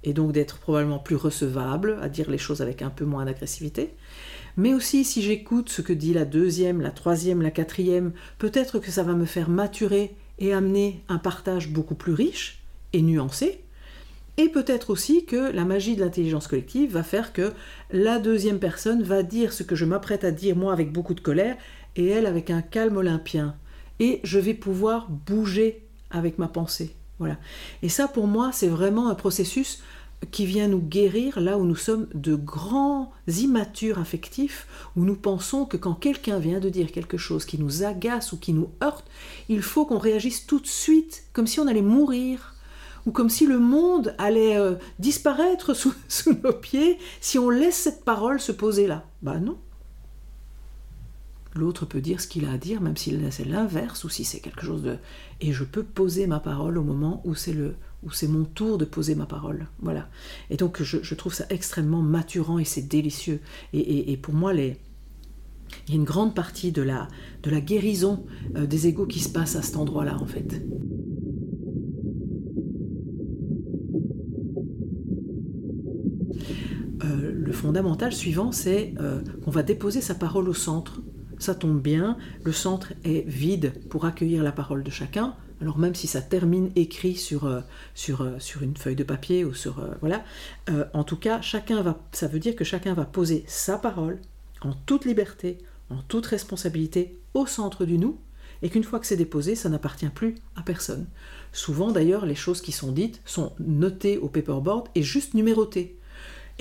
[0.05, 3.91] et donc d'être probablement plus recevable, à dire les choses avec un peu moins d'agressivité,
[4.57, 8.91] mais aussi si j'écoute ce que dit la deuxième, la troisième, la quatrième, peut-être que
[8.91, 12.63] ça va me faire maturer et amener un partage beaucoup plus riche
[12.93, 13.61] et nuancé,
[14.39, 17.53] et peut-être aussi que la magie de l'intelligence collective va faire que
[17.91, 21.21] la deuxième personne va dire ce que je m'apprête à dire moi avec beaucoup de
[21.21, 21.57] colère
[21.97, 23.55] et elle avec un calme olympien.
[24.01, 26.95] Et je vais pouvoir bouger avec ma pensée.
[27.19, 27.37] Voilà.
[27.83, 29.83] Et ça pour moi c'est vraiment un processus
[30.31, 34.67] qui vient nous guérir là où nous sommes de grands immatures affectifs,
[34.97, 38.39] où nous pensons que quand quelqu'un vient de dire quelque chose qui nous agace ou
[38.39, 39.05] qui nous heurte,
[39.49, 42.52] il faut qu'on réagisse tout de suite, comme si on allait mourir
[43.07, 45.95] ou comme si le monde allait euh, disparaître sous,
[46.43, 49.05] nos pieds si on laisse cette parole se poser là.
[49.23, 49.59] Bah non.
[51.55, 54.41] L'autre peut dire ce qu'il a à dire, même si c'est l'inverse ou si c'est
[54.41, 54.97] quelque chose de.
[55.43, 58.79] Et je peux poser ma parole au moment où c'est le où c'est mon tour
[58.79, 59.67] de poser ma parole.
[59.81, 60.09] Voilà.
[60.51, 63.41] Et donc je, trouve ça extrêmement maturant et c'est délicieux.
[63.73, 64.77] Et, pour moi, les,
[65.87, 67.09] il y a une grande partie de la,
[67.43, 68.25] de la guérison
[68.57, 70.63] euh, des égaux qui se passe à cet endroit-là, en fait.
[77.53, 81.03] Le fondamental suivant, c'est euh, qu'on va déposer sa parole au centre.
[81.39, 85.35] Ça tombe bien, le centre est vide pour accueillir la parole de chacun.
[85.61, 87.61] Alors même si ça termine écrit sur, euh,
[87.95, 90.25] sur, euh, sur une feuille de papier ou sur voilà,
[90.95, 94.19] en tout cas, chacun va, ça veut dire que chacun va poser sa parole
[94.63, 95.59] en toute liberté,
[95.91, 98.19] en toute responsabilité au centre du nous,
[98.63, 101.07] et qu'une fois que c'est déposé, ça n'appartient plus à personne.
[101.53, 105.99] Souvent d'ailleurs, les choses qui sont dites sont notées au paperboard et juste numérotées.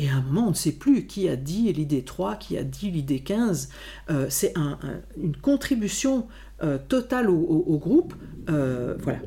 [0.01, 2.63] Et à un moment, on ne sait plus qui a dit l'idée 3, qui a
[2.63, 3.69] dit l'idée 15.
[4.09, 4.51] Euh, c'est
[5.15, 6.25] une contribution
[6.63, 8.15] euh, totale au, groupe.
[8.49, 9.19] Euh, voilà.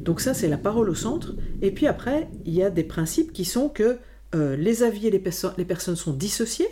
[0.00, 1.36] Donc ça, c'est la parole au centre.
[1.62, 3.98] Et puis après, il y a des principes qui sont que
[4.32, 5.22] les avis et les,
[5.56, 6.66] les, personnes sont dissociés.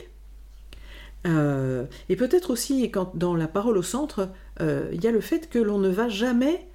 [1.24, 4.28] et peut-être aussi, quand, dans la parole au centre,
[4.60, 6.66] il y a le fait que l'on ne va jamais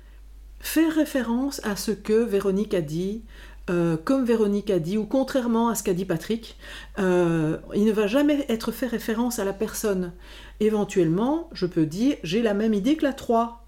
[0.59, 3.23] faire référence à ce que Véronique a dit,
[3.69, 6.57] euh, comme Véronique a dit, ou contrairement à ce qu'a dit Patrick,
[6.99, 10.13] euh, il ne va jamais être fait référence à la personne.
[10.59, 13.65] Éventuellement, je peux dire, j'ai la même idée que la 3.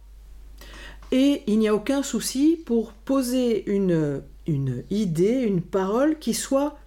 [1.11, 6.77] Et il n'y a aucun souci pour poser une, une idée, une parole qui soit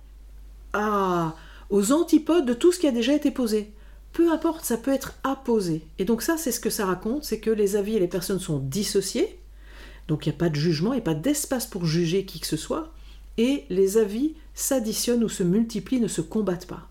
[0.72, 1.34] à,
[1.70, 3.72] aux antipodes de tout ce qui a déjà été posé.
[4.12, 5.82] Peu importe, ça peut être apposé.
[5.98, 8.40] Et donc ça, c'est ce que ça raconte, c'est que les avis et les personnes
[8.40, 9.38] sont dissociés,
[10.08, 12.40] donc il n'y a pas de jugement, il n'y a pas d'espace pour juger qui
[12.40, 12.92] que ce soit.
[13.38, 16.88] Et les avis s'additionnent ou se multiplient, ne se combattent pas.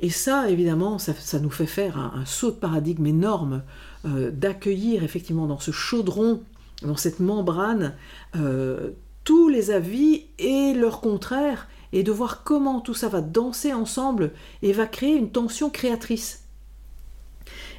[0.00, 3.62] Et ça, évidemment, ça, nous fait faire un, saut de paradigme énorme
[4.04, 6.42] euh, d'accueillir effectivement dans ce chaudron,
[6.82, 7.94] dans cette membrane,
[8.36, 8.90] euh,
[9.24, 14.32] tous les avis et leurs contraires, et de voir comment tout ça va danser ensemble
[14.62, 16.44] et va créer une tension créatrice.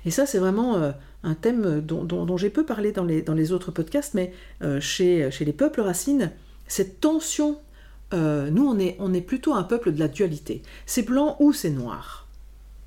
[0.05, 0.91] Et ça, c'est vraiment euh,
[1.23, 5.81] un thème dont, j'ai peu parlé dans les, autres podcasts, mais euh, chez, les peuples
[5.81, 6.31] racines,
[6.67, 7.59] cette tension,
[8.13, 10.61] euh, nous, on est, on est plutôt un peuple de la dualité.
[10.85, 12.27] C'est blanc ou c'est noir.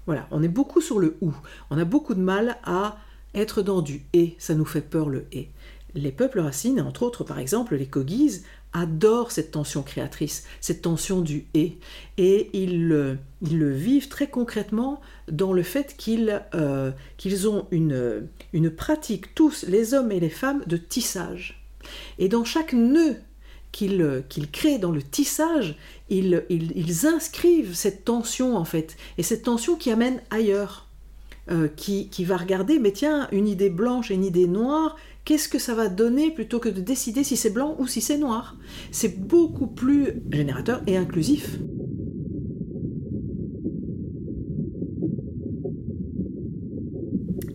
[0.06, 1.32] Voilà, on est beaucoup sur le ou.
[1.70, 2.98] On a beaucoup de mal à
[3.34, 5.48] être dans du et, ça nous fait peur le et.
[5.94, 8.42] Les peuples racines, entre autres par exemple les Kogis,
[8.72, 11.78] adorent cette tension créatrice, cette tension du et.
[12.18, 13.18] Et ils, le
[13.72, 15.00] vivent très concrètement
[15.30, 16.92] dans le fait qu'ils euh,
[17.46, 21.64] ont une, une pratique, tous les hommes et les femmes, de tissage.
[22.18, 23.16] Et dans chaque nœud
[23.72, 25.76] qu'ils créent dans le tissage,
[26.08, 30.86] ils, ils, inscrivent cette tension en fait, et cette tension qui amène ailleurs.
[31.50, 34.94] Euh, qui, qui, va regarder, mais tiens, une idée blanche et une idée noire,
[35.24, 38.18] qu'est-ce que ça va donner plutôt que de décider si c'est blanc ou si c'est
[38.18, 38.56] noir.
[38.90, 41.58] C'est beaucoup plus générateur et inclusif.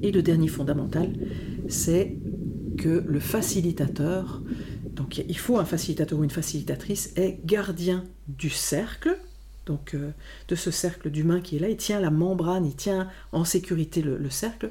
[0.02, 1.12] Et le dernier fondamental,
[1.68, 2.18] c'est
[2.78, 4.44] que le facilitateur,
[4.94, 9.18] donc il faut un facilitateur ou une facilitatrice, est gardien du cercle,
[9.66, 10.12] donc euh,
[10.48, 14.04] de ce cercle d'humains qui est là, il tient la membrane, il tient en sécurité
[14.04, 14.70] le cercle,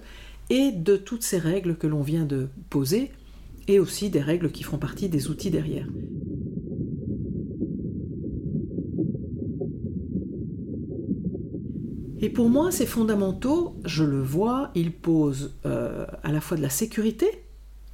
[0.51, 3.11] et de toutes ces règles que l'on vient de poser,
[3.67, 5.87] et aussi des règles qui font partie des outils derrière.
[12.21, 16.63] Et pour moi, ces fondamentaux, je le vois, ils posent euh, à la fois de
[16.63, 17.27] la sécurité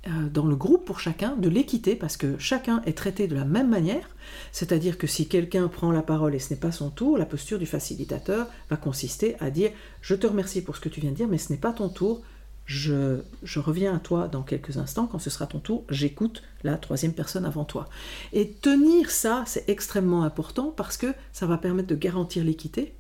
[0.07, 3.45] euh, dans le groupe pour chacun, de l'équité, parce que chacun est traité de la
[3.45, 4.09] même manière,
[4.53, 7.59] c'est-à-dire que si quelqu'un prend la parole et ce n'est pas son tour, la posture
[7.59, 11.17] du facilitateur va consister à dire je te remercie pour ce que tu viens de
[11.17, 12.23] dire, mais ce n'est pas ton tour,
[12.67, 13.23] je,
[13.57, 17.45] reviens à toi dans quelques instants, quand ce sera ton tour, j'écoute la troisième personne
[17.45, 17.89] avant toi.
[18.33, 22.95] Et tenir ça, c'est extrêmement important parce que ça va permettre de garantir l'équité.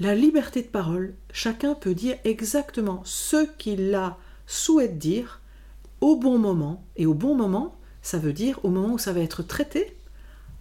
[0.00, 4.16] La liberté de parole, chacun peut dire exactement ce qu'il a
[4.46, 5.40] souhaite dire
[6.00, 6.84] au bon moment.
[6.96, 9.96] Et au bon moment, ça veut dire au moment où ça va être traité,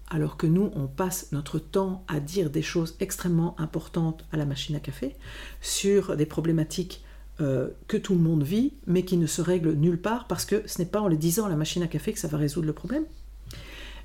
[0.09, 4.45] alors que nous, on passe notre temps à dire des choses extrêmement importantes à la
[4.45, 5.15] machine à café
[5.61, 7.03] sur des problématiques
[7.41, 10.61] euh, que tout le monde vit, mais qui ne se règle nulle part parce que
[10.65, 12.67] ce n'est pas en les disant à la machine à café que ça va résoudre
[12.67, 13.03] le problème.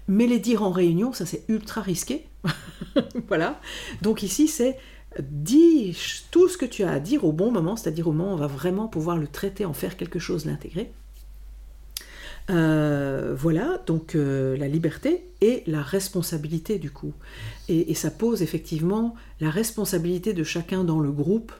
[0.07, 2.27] Mais les dire en réunion, ça c'est ultra risqué.
[3.29, 3.61] voilà.
[4.03, 4.79] Donc ici, c'est
[5.21, 5.97] dis
[6.31, 8.39] tout ce que tu as à dire au bon moment, c'est-à-dire au moment où on
[8.39, 10.93] va vraiment pouvoir le traiter, en faire quelque chose, l'intégrer.
[12.51, 17.15] Euh, voilà, donc euh, la liberté et la responsabilité du coup.
[17.69, 21.53] et, ça pose effectivement la responsabilité de chacun dans le groupe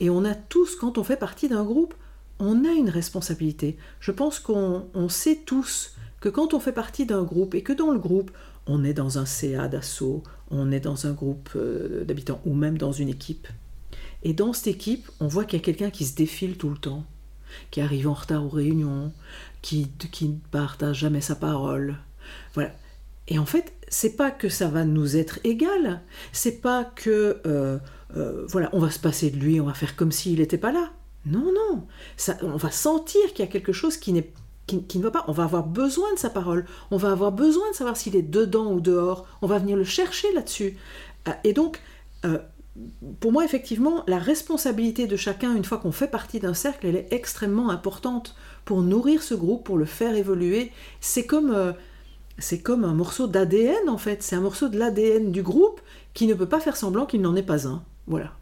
[0.00, 1.94] et on a tous, quand on fait partie d'un groupe,
[2.38, 3.76] on a une responsabilité.
[4.00, 7.90] Je pense qu'on sait tous que quand on fait partie d'un groupe et que dans
[7.90, 8.30] le groupe,
[8.66, 12.78] on est dans un CA d'assaut, on est dans un groupe euh, d'habitants ou même
[12.78, 13.48] dans une équipe.
[14.22, 16.76] Et dans cette équipe, on voit qu'il y a quelqu'un qui se défile tout le
[16.76, 17.04] temps,
[17.70, 19.12] qui arrive en retard aux réunions,
[19.62, 21.96] qui, qui ne partage jamais sa parole.
[22.54, 22.72] Voilà.
[23.28, 27.78] Et en fait, c'est pas que ça va nous être égal, c'est pas que euh,
[28.16, 30.72] euh, voilà, on va se passer de lui, on va faire comme s'il n'était pas
[30.72, 30.90] là.
[31.26, 31.86] Non, non,
[32.16, 34.22] ça, on va sentir qu'il y a quelque chose qui,
[34.66, 35.24] qui, ne va pas.
[35.28, 38.22] On va avoir besoin de sa parole, on va avoir besoin de savoir s'il est
[38.22, 40.76] dedans ou dehors, on va venir le chercher là-dessus.
[41.26, 41.80] Euh, et donc,
[43.20, 46.96] pour moi, effectivement, la responsabilité de chacun, une fois qu'on fait partie d'un cercle, elle
[46.96, 48.34] est extrêmement importante
[48.64, 50.72] pour nourrir ce groupe, pour le faire évoluer.
[51.00, 51.74] C'est comme
[52.38, 55.80] c'est comme un morceau d'ADN en fait, c'est un morceau de l'ADN du groupe
[56.14, 57.82] qui ne peut pas faire semblant qu'il n'en est pas un.
[58.08, 58.32] Voilà.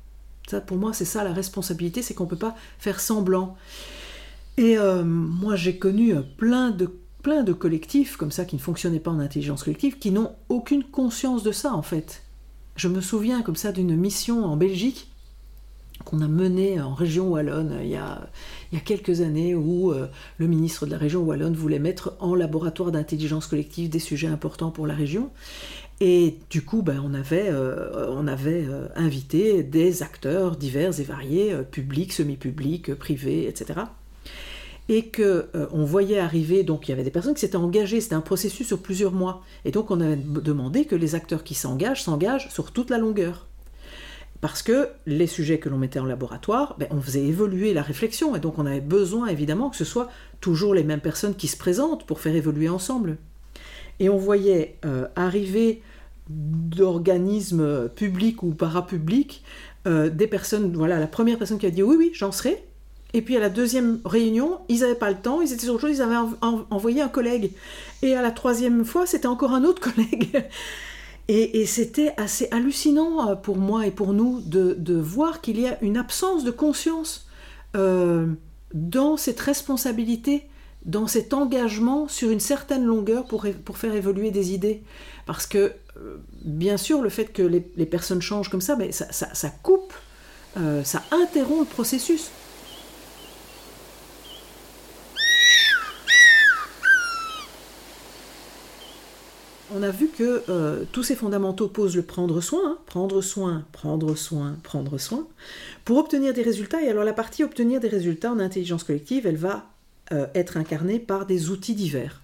[0.48, 3.56] Ça, pour moi, c'est ça la responsabilité, c'est qu'on ne peut pas faire semblant.
[4.56, 6.90] Et euh, moi, j'ai connu plein de,
[7.22, 10.84] plein de collectifs comme ça qui ne fonctionnaient pas en intelligence collective, qui n'ont aucune
[10.84, 12.22] conscience de ça en fait.
[12.76, 15.10] Je me souviens comme ça d'une mission en Belgique
[16.04, 18.28] qu'on a mené en région wallonne il y a,
[18.70, 20.06] il y a quelques années où euh,
[20.38, 24.70] le ministre de la région wallonne voulait mettre en laboratoire d'intelligence collective des sujets importants
[24.70, 25.30] pour la région.
[26.00, 32.12] Et du coup, ben, on avait, euh, euh, invité des acteurs divers et variés, publics,
[32.12, 33.80] semi-publics, privés, etc.
[34.88, 38.14] Et que on voyait arriver, donc il y avait des personnes qui s'étaient engagées, c'était
[38.14, 39.42] un processus sur plusieurs mois.
[39.64, 43.46] Et donc on avait demandé que les acteurs qui s'engagent s'engagent sur toute la longueur.
[44.40, 48.36] Parce que les sujets que l'on mettait en laboratoire, ben, on faisait évoluer la réflexion,
[48.36, 50.08] et donc on avait besoin évidemment que ce soit
[50.40, 53.16] toujours les mêmes personnes qui se présentent pour faire évoluer ensemble.
[54.00, 55.82] Et on voyait euh, arriver
[56.28, 59.42] d'organismes publics ou parapublics
[59.86, 62.64] euh, des personnes, voilà, la première personne qui a dit oui, oui, j'en serai.
[63.14, 65.86] Et puis à la deuxième réunion, ils n'avaient pas le temps, ils étaient sur autre
[65.86, 66.16] chose, ils avaient
[66.70, 67.52] envoyé un collègue.
[68.02, 70.44] Et à la troisième fois, c'était encore un autre collègue.
[71.28, 75.82] Et, c'était assez hallucinant euh, pour moi et pour nous de, voir qu'il y a
[75.82, 77.28] une absence de conscience
[78.74, 80.48] dans cette responsabilité,
[80.86, 84.82] dans cet engagement sur une certaine longueur pour, pour faire évoluer des idées.
[85.26, 89.06] Parce que, euh, bien sûr, le fait que les, personnes changent comme ça, mais ça,
[89.12, 89.92] ça, coupe,
[90.84, 92.30] ça interrompt le processus.
[99.76, 102.78] on a vu que euh, tous ces fondamentaux posent le prendre soin, hein.
[102.86, 105.26] prendre soin, prendre soin, prendre soin,
[105.84, 106.82] pour obtenir des résultats.
[106.82, 109.66] Et alors la partie obtenir des résultats en intelligence collective, elle va
[110.12, 112.22] euh, être incarnée par des outils divers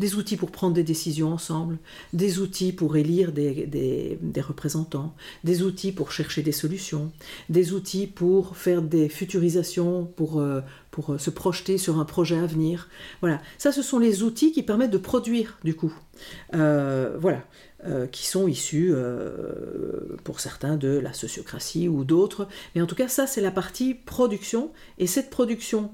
[0.00, 1.78] des outils pour prendre des décisions ensemble,
[2.12, 5.14] des outils pour élire des, représentants,
[5.44, 7.12] des outils pour chercher des solutions,
[7.48, 10.60] des outils pour faire des futurisations, pour, euh,
[11.08, 12.88] euh, se projeter sur un projet à venir.
[13.20, 15.92] Voilà, ça ce sont les outils qui permettent de produire du coup.
[16.52, 17.42] Voilà.
[18.12, 18.94] qui sont issus,
[20.22, 22.48] pour certains, de la sociocratie ou d'autres.
[22.74, 24.72] Mais en tout cas, ça, c'est la partie production.
[24.98, 25.90] Et cette production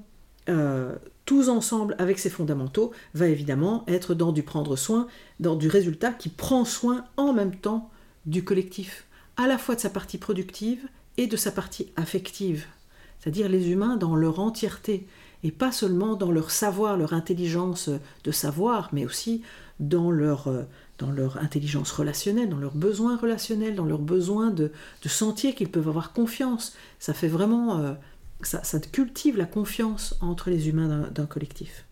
[1.25, 5.07] tous ensemble avec ces fondamentaux, va évidemment être dans du prendre soin,
[5.39, 7.89] dans du résultat qui prend soin en même temps
[8.25, 9.05] du collectif,
[9.37, 10.87] à la fois de sa partie productive
[11.17, 12.65] et de sa partie affective,
[13.19, 15.07] c'est-à-dire les humains dans leur entièreté,
[15.43, 17.89] et pas seulement dans leur savoir, leur intelligence
[18.23, 19.41] de savoir, mais aussi
[19.79, 20.47] dans leur,
[20.99, 24.71] dans leur intelligence relationnelle, dans leurs besoins relationnels, dans leur besoin de,
[25.03, 26.75] de sentir qu'ils peuvent avoir confiance.
[26.99, 27.93] Ça fait vraiment euh,
[28.45, 31.85] ça, cultive la confiance entre les humains d'un collectif.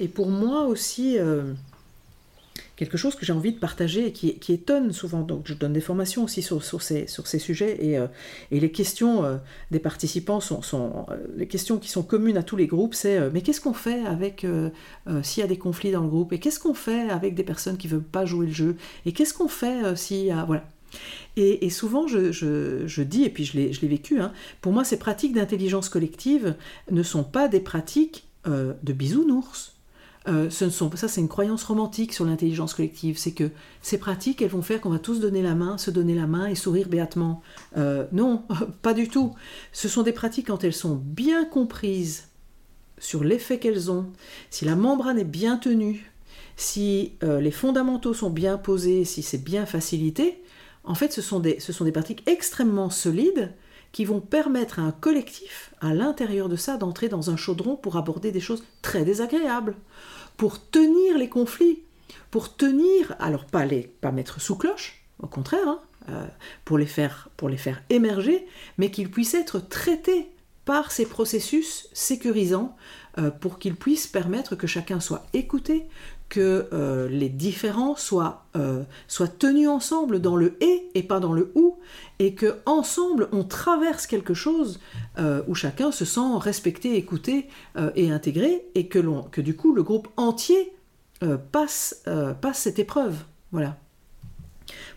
[0.00, 1.54] Et pour moi aussi, euh,
[2.78, 5.22] quelque chose que j'ai envie de partager et qui, étonne souvent.
[5.22, 8.06] Donc, je donne des formations aussi sur, ces, sur ces, sujets et, euh,
[8.52, 9.36] et, les questions euh,
[9.72, 10.60] des participants sont,
[11.10, 12.94] euh, les questions qui sont communes à tous les groupes.
[12.94, 14.46] C'est mais qu'est-ce qu'on fait avec
[15.22, 17.76] s'il y a des conflits dans le groupe et qu'est-ce qu'on fait avec des personnes
[17.76, 18.76] qui veulent pas jouer le jeu
[19.06, 20.64] et qu'est-ce qu'on fait s'il y a voilà.
[21.36, 24.98] Et, souvent, je, je, je, dis, et puis je l'ai vécu, hein, pour moi, ces
[24.98, 26.54] pratiques d'intelligence collective
[26.90, 29.77] ne sont pas des pratiques de bisounours
[30.28, 33.18] euh, ce sont, ça, c'est une croyance romantique sur l'intelligence collective.
[33.18, 33.50] C'est que
[33.82, 36.46] ces pratiques, elles vont faire qu'on va tous donner la main, se donner la main
[36.46, 37.42] et sourire béatement.
[37.76, 38.44] Euh, non,
[38.82, 39.34] pas du tout.
[39.72, 42.28] Ce sont des pratiques quand elles sont bien comprises
[42.98, 44.06] sur l'effet qu'elles ont,
[44.50, 46.10] si la membrane est bien tenue,
[46.56, 50.42] si euh, les fondamentaux sont bien posés, si c'est bien facilité.
[50.84, 53.54] En fait, ce sont, des, ce sont des pratiques extrêmement solides
[53.92, 57.96] qui vont permettre à un collectif, à l'intérieur de ça, d'entrer dans un chaudron pour
[57.96, 59.76] aborder des choses très désagréables
[60.38, 61.82] pour tenir les conflits,
[62.30, 66.26] pour tenir, alors pas les pas mettre sous cloche, au contraire, hein, euh,
[66.64, 67.28] pour, les faire,
[67.90, 68.46] émerger,
[68.78, 70.30] mais qu'ils puissent être traités
[70.64, 72.76] par ces processus sécurisants
[73.18, 75.86] euh, pour qu'ils puissent permettre que chacun soit écouté,
[76.28, 78.44] que euh, les différents soient,
[79.06, 81.76] soient tenus ensemble dans le et et pas dans le ou,
[82.18, 84.80] et que ensemble on traverse quelque chose
[85.46, 87.48] où chacun se sent respecté, écouté
[87.94, 88.98] et intégré, et que,
[89.30, 90.72] que du coup le groupe entier
[91.52, 92.04] passe,
[92.52, 93.16] cette épreuve.
[93.52, 93.76] Voilà.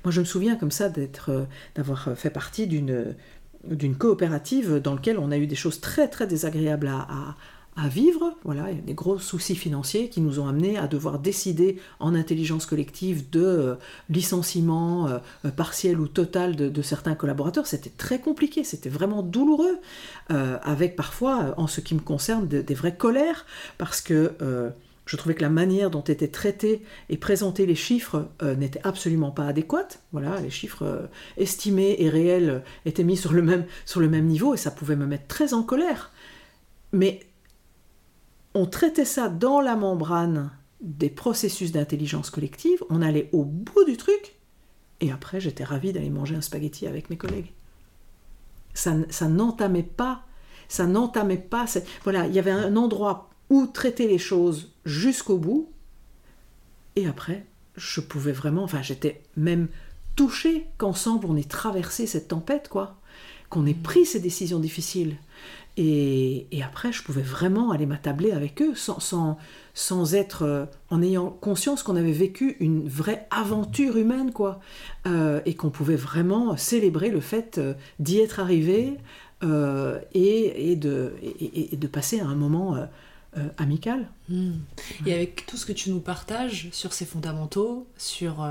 [0.04, 3.16] Moi, je me souviens comme ça d'être, d'avoir fait partie d'une
[3.64, 7.36] d'une coopérative dans laquelle on a eu des choses très très désagréables à,
[7.78, 8.36] vivre.
[8.44, 11.78] Voilà, il y a des gros soucis financiers qui nous ont amenés à devoir décider
[12.00, 13.76] en intelligence collective de euh,
[14.10, 17.68] licenciement euh, euh, partiel ou total de, certains collaborateurs.
[17.68, 19.80] C'était très compliqué, c'était vraiment douloureux,
[20.30, 23.46] avec parfois, en ce qui me concerne, des vraies colères,
[23.78, 24.34] parce que
[25.06, 29.46] je trouvais que la manière dont étaient traités et présentés les chiffres n'était absolument pas
[29.46, 30.02] adéquate.
[30.12, 34.54] Voilà, les chiffres estimés et réels étaient mis sur le, même, sur le même niveau
[34.54, 36.12] et ça pouvait me mettre très en colère.
[36.94, 37.20] Mais
[38.54, 43.98] on traitait ça dans la membrane des processus d'intelligence collective, on allait au bout du
[43.98, 44.36] truc,
[45.00, 47.54] et après j'étais ravie d'aller manger un spaghetti avec mes collègues.
[48.74, 50.24] Ça, ça n'entamait pas,
[50.70, 51.66] ça n'entamait pas.
[52.04, 55.70] Voilà, il y avait un endroit ou traiter les choses jusqu'au bout.
[56.96, 57.46] Et après,
[57.76, 59.68] je pouvais vraiment, enfin j'étais même
[60.16, 62.98] touchée qu'ensemble on ait traversé cette tempête, quoi,
[63.50, 65.18] qu'on ait pris ces décisions difficiles.
[65.78, 69.38] Et, après, je pouvais vraiment aller m'attabler avec eux sans, sans,
[69.74, 74.60] sans être, euh, en ayant conscience qu'on avait vécu une vraie aventure humaine, quoi,
[75.08, 78.98] euh, et qu'on pouvait vraiment célébrer le fait euh, d'y être arrivé
[80.14, 81.14] et, et, de,
[81.72, 82.78] de passer à un moment
[83.58, 84.08] amical.
[84.30, 84.52] Hmm.
[85.08, 88.46] Et avec tout ce que tu nous partages sur ces fondamentaux, sur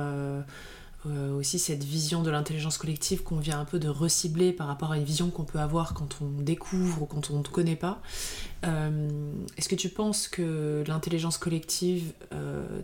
[1.06, 4.66] euh, euh, aussi cette vision de l'intelligence collective qu'on vient un peu de recibler par
[4.66, 7.76] rapport à une vision qu'on peut avoir quand on découvre ou quand on ne connaît
[7.76, 8.00] pas.
[8.66, 9.08] Euh,
[9.56, 12.12] est-ce que tu penses que l'intelligence collective,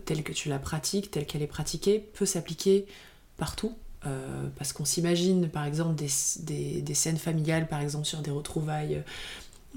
[0.05, 2.87] telle que tu la pratiques, telle qu'elle est pratiquée, peut s'appliquer
[3.37, 3.73] partout?
[4.57, 9.03] Parce qu'on s'imagine par exemple des, des, scènes familiales, par exemple sur des retrouvailles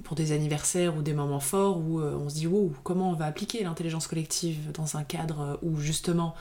[0.04, 3.26] pour des anniversaires ou des moments forts où on se dit wow, comment on va
[3.26, 6.36] appliquer l'intelligence collective dans un cadre où justement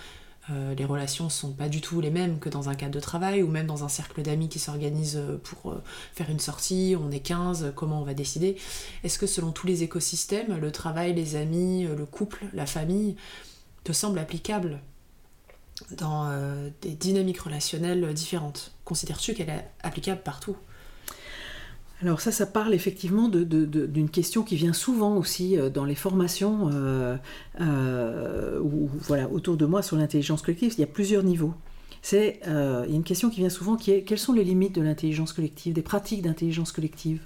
[0.51, 3.43] euh, les relations sont pas du tout les mêmes que dans un cadre de travail
[3.43, 5.83] ou même dans un cercle d'amis qui s'organise euh, pour euh,
[6.13, 8.57] faire une sortie, on est 15, comment on va décider?
[9.03, 13.15] Est-ce que selon tous les écosystèmes, le travail, les amis, le couple, la famille
[13.83, 14.81] te semble applicable
[15.91, 16.29] dans
[16.81, 18.73] des dynamiques relationnelles différentes?
[18.85, 20.57] Considères-tu qu'elle est applicable partout?
[22.01, 26.69] Alors ça, ça parle effectivement d'une question qui vient souvent aussi euh, dans les formations
[26.71, 27.17] euh,
[27.59, 28.61] euh,
[29.01, 30.73] voilà, autour de moi sur l'intelligence collective.
[30.77, 31.53] Il y a plusieurs niveaux.
[32.01, 34.73] C'est il y a une question qui vient souvent qui est quelles sont les limites
[34.73, 37.21] de l'intelligence collective, des pratiques d'intelligence collective?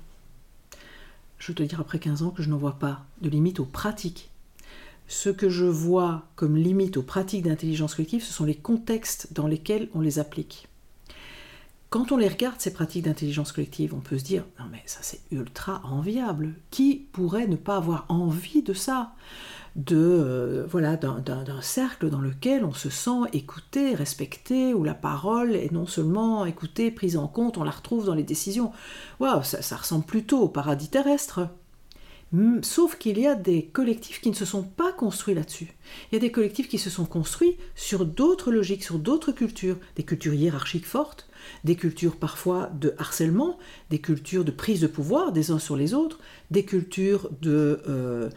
[1.37, 3.65] Je veux te dire après 15 ans que je n'en vois pas de limite aux
[3.65, 4.31] pratiques.
[5.07, 9.45] Ce que je vois comme limite aux pratiques d'intelligence collective, ce sont les contextes dans
[9.45, 10.67] lesquels on les applique.
[11.93, 14.97] Quand on les regarde, ces pratiques d'intelligence collective, on peut se dire, non mais ça
[15.03, 16.55] c'est ultra enviable.
[16.71, 19.13] Qui pourrait ne pas avoir envie de ça?
[19.75, 25.55] De euh, voilà d'un cercle dans lequel on se sent écouté, respecté, où la parole
[25.55, 28.71] est non seulement écoutée, prise en compte, on la retrouve dans les décisions.
[29.19, 31.47] Waouh, ça, ça ressemble plutôt au paradis terrestre.
[32.63, 35.71] Sauf qu'il y a des collectifs qui ne se sont pas construits là-dessus.
[36.11, 39.77] Il y a des collectifs qui se sont construits sur d'autres logiques, sur d'autres cultures,
[39.95, 41.29] des cultures hiérarchiques fortes,
[41.63, 43.57] des cultures parfois de harcèlement,
[43.89, 46.19] des cultures de prise de pouvoir des uns sur les autres,
[46.51, 48.29] des cultures de euh,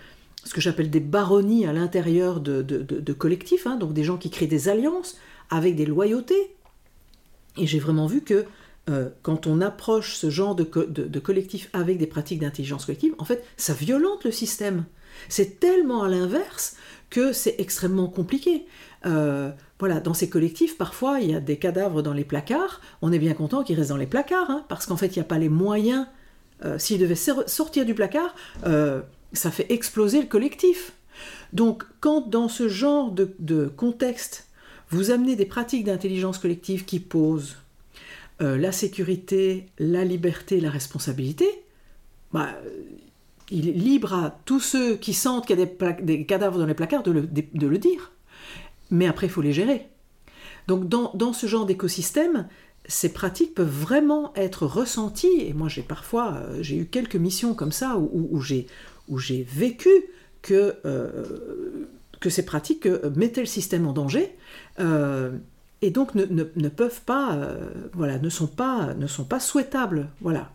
[0.44, 4.46] ce que j'appelle des baronnies à l'intérieur de, collectifs, hein, donc des gens qui créent
[4.46, 5.16] des alliances
[5.50, 6.54] avec des loyautés.
[7.56, 8.44] Et j'ai vraiment vu que
[8.88, 13.24] euh, quand on approche ce genre de, de collectif avec des pratiques d'intelligence collective, en
[13.24, 14.84] fait, ça violente le système.
[15.28, 16.76] C'est tellement à l'inverse
[17.10, 18.66] que c'est extrêmement compliqué.
[19.04, 22.80] Euh, voilà, dans ces collectifs, parfois, il y a des cadavres dans les placards.
[23.02, 25.22] On est bien content qu'ils restent dans les placards, hein, parce qu'en fait, il n'y
[25.22, 26.06] a pas les moyens.
[26.64, 28.34] Euh, s'ils devaient sortir du placard,
[28.66, 29.02] euh,
[29.32, 30.92] ça fait exploser le collectif.
[31.52, 34.48] Donc, quand dans ce genre de, contexte,
[34.90, 37.56] vous amenez des pratiques d'intelligence collective qui posent
[38.38, 41.46] la sécurité, la liberté, la responsabilité,
[42.34, 42.50] bah,
[43.50, 46.74] il est libre à tous ceux qui sentent qu'il y a des, cadavres dans les
[46.74, 48.12] placards de le dire.
[48.90, 49.88] Mais après il faut les gérer.
[50.66, 52.48] Donc dans, ce genre d'écosystème,
[52.86, 57.54] ces pratiques peuvent vraiment être ressenties, et moi j'ai parfois, euh, j'ai eu quelques missions
[57.54, 58.66] comme ça où, j'ai,
[59.42, 59.90] vécu
[60.42, 61.88] que, euh,
[62.20, 64.36] que ces pratiques euh, mettaient le système en danger
[65.82, 70.50] et donc ne, peuvent pas, euh, voilà, ne sont pas, ne sont pas souhaitables, voilà.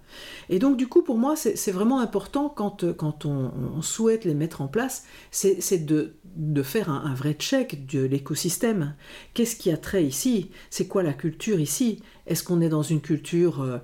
[0.50, 4.62] Et donc du coup, pour moi, c'est vraiment important quand, quand on, souhaite les mettre
[4.62, 8.96] en place, c'est de, de, faire un, vrai check de l'écosystème.
[9.36, 10.50] Qu'est-ce qui a trait ici?
[10.72, 12.02] C'est quoi la culture ici?
[12.26, 13.78] Est-ce qu'on est dans une culture euh,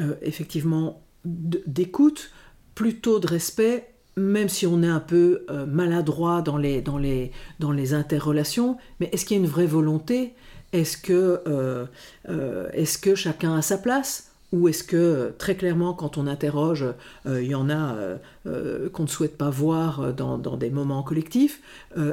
[0.00, 2.32] euh, effectivement d'écoute,
[2.74, 3.86] plutôt de respect
[4.16, 9.08] même si on est un peu maladroit dans les, dans les, dans les interrelations, mais
[9.12, 10.34] est-ce qu'il y a une vraie volonté?
[10.72, 11.86] Est-ce que, euh,
[12.28, 14.28] euh, est que chacun a sa place?
[14.52, 16.84] Ou est-ce que très clairement quand on interroge,
[17.26, 17.94] euh, il y en a
[18.92, 21.60] qu'on ne souhaite pas voir dans, des moments collectifs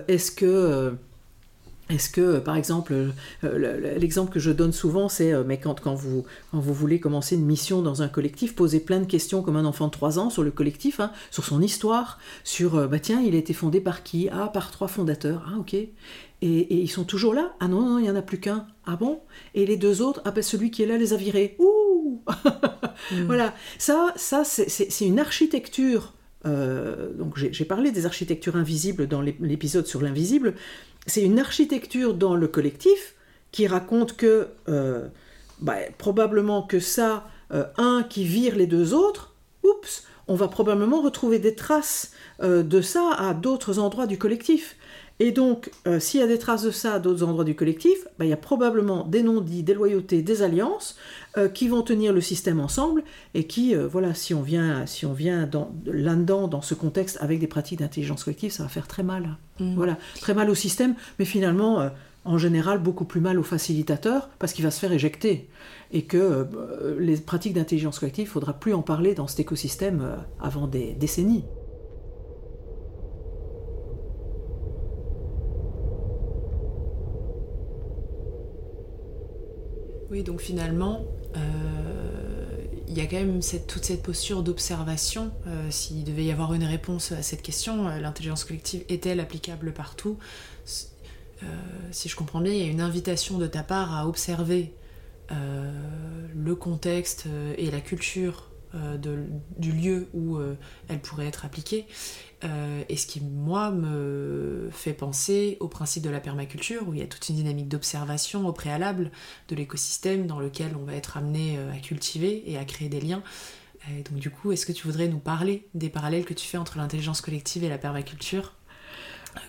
[0.08, 0.94] Est-ce que
[1.90, 2.94] est-ce par exemple,
[3.42, 7.46] l'exemple que je donne souvent, c'est mais quand, quand, vous, quand vous voulez commencer une
[7.46, 10.44] mission dans un collectif, posez plein de questions comme un enfant de 3 ans sur
[10.44, 14.30] le collectif, hein, sur son histoire, sur, bah tiens, il a été fondé par qui?
[14.32, 15.44] Ah, par trois fondateurs.
[15.48, 15.76] Ah, ok.
[16.42, 18.68] Et, ils sont toujours là Ah non, non, il n'y en a plus qu'un.
[18.86, 19.22] Ah bon?
[19.56, 21.56] Et les deux autres Ah ben celui qui est là les a virés.
[21.60, 22.22] Ouh
[23.12, 23.24] mm.
[23.26, 26.14] Voilà, ça, ça c'est une architecture.
[26.46, 30.54] Euh, donc j'ai parlé des architectures invisibles dans l'épisode sur l'invisible.
[31.06, 33.16] C'est une architecture dans le collectif
[33.52, 35.08] qui raconte que euh,
[35.60, 39.34] bah, probablement que ça, euh, un qui vire les deux autres,
[39.64, 42.12] oups, on va probablement retrouver des traces
[42.44, 44.76] de ça à d'autres endroits du collectif.
[45.20, 48.08] Et donc, euh, s'il y a des traces de ça à d'autres endroits du collectif,
[48.20, 50.96] bah, il y a probablement des non-dits, des loyautés, des alliances
[51.38, 53.04] euh, qui vont tenir le système ensemble
[53.34, 55.50] et qui, euh, voilà, si on vient, si on vient
[55.86, 59.38] là-dedans, dans ce contexte, avec des pratiques d'intelligence collective, ça va faire très mal.
[59.60, 59.76] Mm.
[59.76, 61.90] Voilà, très mal au système, mais finalement,
[62.24, 65.50] en général, beaucoup plus mal au facilitateur parce qu'il va se faire éjecter.
[65.92, 66.46] Et que
[67.00, 70.94] les pratiques d'intelligence collective, il ne faudra plus en parler dans cet écosystème avant des
[70.94, 71.46] décennies.
[80.24, 81.06] Donc finalement,
[82.88, 85.32] il y a quand même toute cette posture d'observation.
[85.70, 90.18] S'il devait y avoir une réponse à cette question, l'intelligence collective est-elle applicable partout?
[91.92, 94.74] Si je comprends bien, il y a une invitation de ta part à observer
[95.30, 97.26] le contexte
[97.58, 98.98] et la culture euh,
[99.58, 100.58] du lieu où euh,
[100.90, 101.86] elle pourrait être appliquée.
[102.44, 107.00] Euh, et ce qui, moi, me fait penser au principe de la permaculture, où il
[107.00, 109.12] y a toute une dynamique d'observation au préalable
[109.48, 113.24] de l'écosystème dans lequel on va être amené à cultiver et à créer des liens.
[114.10, 116.78] donc du coup, est-ce que tu voudrais nous parler des parallèles que tu fais entre
[116.78, 118.54] l'intelligence collective et la permaculture,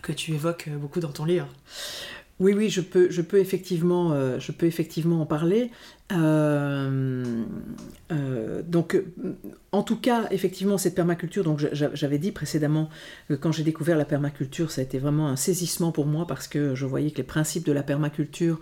[0.03, 1.49] que tu évoques beaucoup dans ton livre?
[2.41, 4.39] Oui, oui, je peux, je peux, effectivement, euh,
[5.11, 5.73] en parler.
[6.13, 7.45] Euh,
[8.13, 9.03] euh, donc,
[9.73, 12.91] en tout cas, effectivement, cette permaculture, donc j'avais dit précédemment
[13.29, 16.47] que quand j'ai découvert la permaculture, ça a été vraiment un saisissement pour moi parce
[16.47, 18.61] que je voyais que les principes de la permaculture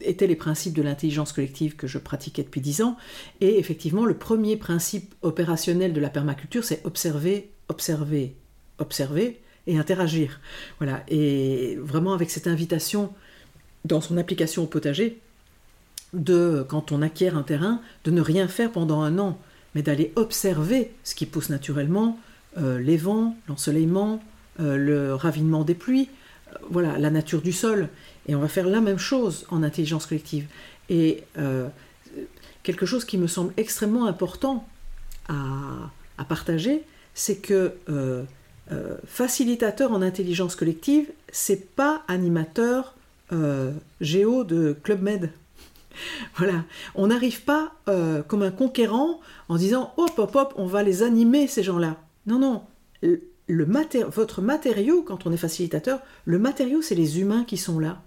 [0.00, 2.96] étaient les principes de l'intelligence collective que je pratiquais depuis dix ans.
[3.40, 8.36] Et effectivement, le premier principe opérationnel de la permaculture, c'est observer, observer,
[8.78, 10.40] observer et interagir.
[10.78, 11.02] Voilà.
[11.08, 13.12] Et vraiment avec cette invitation
[13.84, 15.20] dans son application au potager,
[16.12, 19.38] de, quand on acquiert un terrain, de ne rien faire pendant un an,
[19.74, 22.18] mais d'aller observer ce qui pousse naturellement,
[22.58, 24.22] euh, les vents, l'ensoleillement,
[24.58, 26.08] euh, le ravinement des pluies,
[26.48, 27.88] euh, voilà, la nature du sol.
[28.26, 30.46] Et on va faire la même chose en intelligence collective.
[30.88, 31.22] Et
[32.64, 34.68] quelque chose qui me semble extrêmement important
[35.28, 36.82] à, à partager,
[37.14, 37.74] c'est que
[38.72, 42.94] euh, facilitateur en intelligence collective, c'est pas animateur
[43.32, 45.30] euh, géo de Club Med.
[46.36, 46.64] voilà,
[46.94, 51.02] on n'arrive pas euh, comme un conquérant en disant hop hop hop, on va les
[51.02, 51.96] animer ces gens-là.
[52.26, 52.62] Non non,
[53.02, 53.20] le,
[54.08, 58.00] votre matériau quand on est facilitateur, le matériau c'est les humains qui sont là.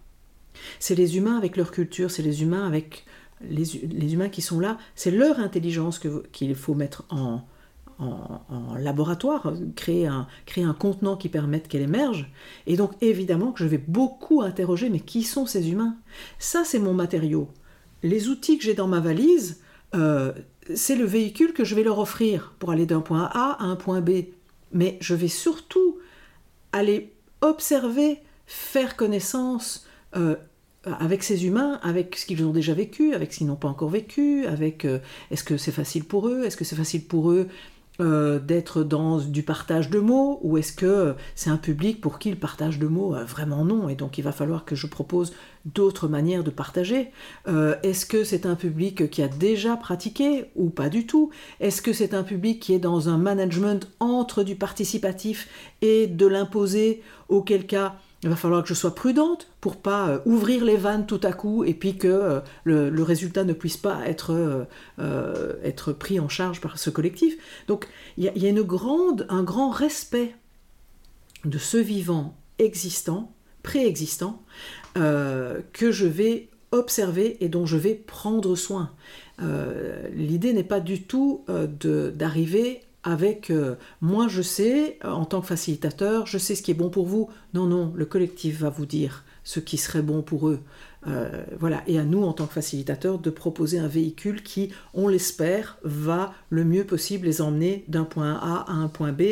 [0.80, 3.05] C'est les humains avec leur culture, c'est les humains avec
[3.41, 5.99] les, humains qui sont là, c'est leur intelligence
[6.32, 7.41] qu'il faut mettre en,
[7.99, 12.31] en, laboratoire, créer un, créer un contenant qui permette qu'elle émerge.
[12.67, 15.95] Et donc évidemment que je vais beaucoup interroger, mais qui sont ces humains?
[16.39, 17.49] Ça, c'est mon matériau.
[18.01, 19.61] Les outils que j'ai dans ma valise,
[19.95, 20.33] euh,
[20.75, 23.75] c'est le véhicule que je vais leur offrir pour aller d'un point A à un
[23.75, 24.25] point B.
[24.71, 25.99] Mais je vais surtout
[26.71, 29.85] aller observer, faire connaissance
[30.15, 30.35] euh,
[30.83, 33.89] avec ces humains, avec ce qu'ils ont déjà vécu, avec ce qu'ils n'ont pas encore
[33.89, 34.99] vécu, avec euh,
[35.31, 37.47] est-ce que c'est facile pour eux, est-ce que c'est facile pour eux
[37.99, 42.29] euh, d'être dans du partage de mots ou est-ce que c'est un public pour qui
[42.31, 45.33] le partage de mots vraiment non et donc il va falloir que je propose
[45.65, 47.11] d'autres manières de partager.
[47.47, 51.29] Euh, Est-ce que c'est un public qui a déjà pratiqué ou pas du tout?
[51.59, 55.47] Est-ce que c'est un public qui est dans un management entre du participatif
[55.81, 60.19] et de l'imposer auquel cas il va falloir que je sois prudente pour pas euh,
[60.26, 64.07] ouvrir les vannes tout à coup et puis que euh, le, résultat ne puisse pas
[64.07, 64.65] être,
[64.99, 67.36] euh, être pris en charge par ce collectif.
[67.67, 70.36] Donc il y a, une grande, un grand respect
[71.43, 74.41] de ce vivant existant, préexistant,
[74.95, 78.91] que je vais observer et dont je vais prendre soin.
[80.13, 85.47] L'idée n'est pas du tout d'arriver avec euh, moi je sais, euh, en tant que
[85.47, 87.30] facilitateur, je sais ce qui est bon pour vous.
[87.54, 90.60] Non, non, le collectif va vous dire ce qui serait bon pour eux.
[91.08, 95.10] Euh, voilà, et à nous, en tant que facilitateurs, de proposer un véhicule qui, on
[95.10, 99.24] l'espère, va le mieux possible les emmener d'un point A à un point B,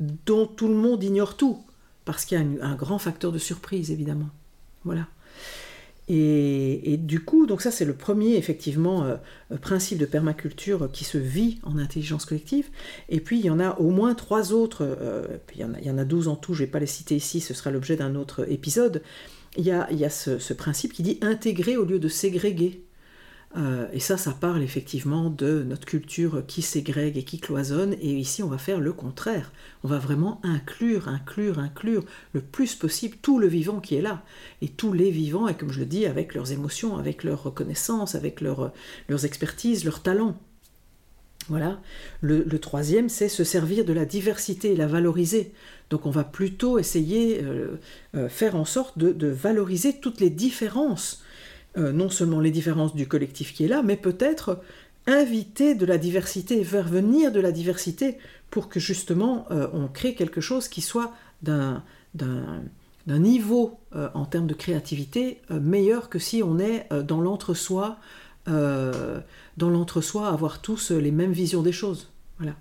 [0.00, 1.62] dont tout le monde ignore tout,
[2.04, 4.28] parce qu'il y a un grand facteur de surprise, évidemment.
[4.84, 5.06] Voilà.
[6.08, 9.16] Et, du coup, donc ça c'est le premier effectivement euh,
[9.62, 12.68] principe de permaculture qui se vit en intelligence collective.
[13.08, 15.80] Et puis il y en a au moins trois autres, euh, il, y en a,
[15.80, 18.14] il y en tout, je ne vais pas les citer ici, ce sera l'objet d'un
[18.16, 19.02] autre épisode.
[19.56, 22.08] Il y a, il y a ce, ce, principe qui dit intégrer au lieu de
[22.08, 22.83] ségréguer.
[23.56, 27.94] Euh, et ça, ça parle effectivement de notre culture qui ségrègue et qui cloisonne.
[28.00, 29.52] Et ici, on va faire le contraire.
[29.84, 34.24] On va vraiment inclure, inclure, inclure le plus possible tout le vivant qui est là.
[34.60, 38.14] Et tous les vivants, et comme je le dis, avec leurs émotions, avec leur reconnaissance,
[38.14, 38.72] avec leurs
[39.24, 40.36] expertises, leurs talents.
[41.48, 41.80] Voilà.
[42.22, 45.52] Le, troisième, c'est se servir de la diversité et la valoriser.
[45.90, 47.78] Donc on va plutôt essayer, euh,
[48.14, 51.23] euh, faire en sorte de valoriser toutes les différences
[51.76, 54.60] euh, non seulement les différences du collectif qui est là, mais peut-être
[55.06, 58.16] inviter de la diversité, faire venir de la diversité
[58.50, 61.82] pour que justement euh, on crée quelque chose qui soit d'un
[63.06, 67.98] niveau euh, en termes de créativité meilleur que si on est dans l'entre-soi,
[68.46, 72.10] dans l'entre-soi, avoir tous les mêmes visions des choses.
[72.38, 72.54] Voilà.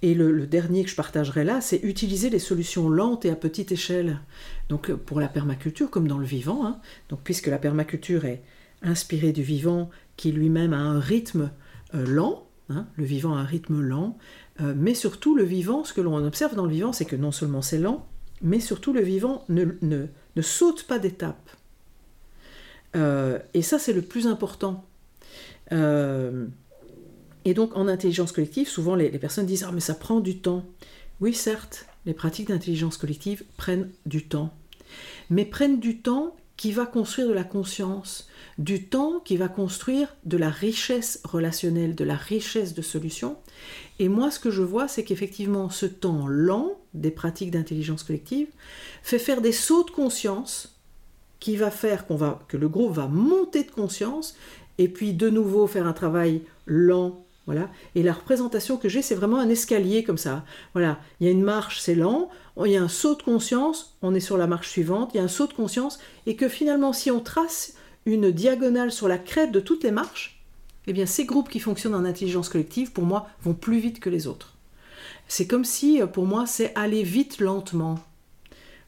[0.00, 3.72] Et le, dernier que je partagerai là, c'est utiliser les solutions lentes et à petite
[3.72, 4.20] échelle.
[4.68, 8.42] Donc euh, pour la permaculture, comme dans le vivant, hein, donc puisque la permaculture est
[8.82, 11.50] inspiré du vivant qui lui-même a un rythme
[11.94, 14.16] euh, lent, hein, le vivant a un rythme lent,
[14.60, 17.32] euh, mais surtout le vivant, ce que l'on observe dans le vivant, c'est que non
[17.32, 18.06] seulement c'est lent,
[18.40, 21.50] mais surtout le vivant ne, ne, saute pas d'étape.
[23.54, 24.84] Et ça, c'est le plus important.
[27.48, 30.66] Et donc, en intelligence collective, souvent les, personnes disent Ah, mais ça prend du temps.
[31.22, 34.52] Oui, certes, les pratiques d'intelligence collective prennent du temps,
[35.30, 40.14] mais prennent du temps qui va construire de la conscience, du temps qui va construire
[40.26, 43.38] de la richesse relationnelle, de la richesse de solutions.
[43.98, 48.48] Et moi, ce que je vois, c'est qu'effectivement, ce temps lent des pratiques d'intelligence collective
[49.02, 50.78] fait faire des sauts de conscience
[51.40, 54.36] qui va faire va, que le groupe va monter de conscience
[54.76, 57.70] et puis de nouveau faire un travail lent voilà.
[57.94, 60.44] Et la représentation que j'ai, c'est vraiment un escalier comme ça.
[60.74, 61.00] Voilà.
[61.18, 62.28] Il y a une marche, c'est lent.
[62.62, 63.96] Il y a un saut de conscience.
[64.02, 65.12] On est sur la marche suivante.
[65.14, 65.98] Il y a un saut de conscience.
[66.26, 67.72] Et que finalement, si on trace
[68.04, 70.44] une diagonale sur la crête de toutes les marches,
[70.88, 74.10] eh bien, ces groupes qui fonctionnent en intelligence collective, pour moi, vont plus vite que
[74.10, 74.54] les autres.
[75.26, 77.98] C'est comme si, pour moi, c'est aller vite lentement.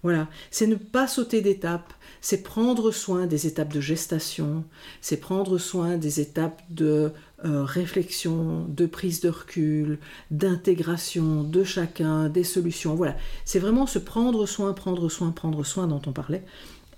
[0.02, 0.28] Voilà.
[0.50, 4.64] C'est ne pas sauter d'étape c'est prendre soin des étapes de gestation,
[5.00, 7.12] c'est prendre soin des étapes de
[7.44, 9.98] euh, réflexion, de prise de recul,
[10.30, 12.94] d'intégration de chacun, des solutions.
[12.94, 16.44] Voilà, c'est vraiment se prendre soin, prendre soin, prendre soin dont on parlait.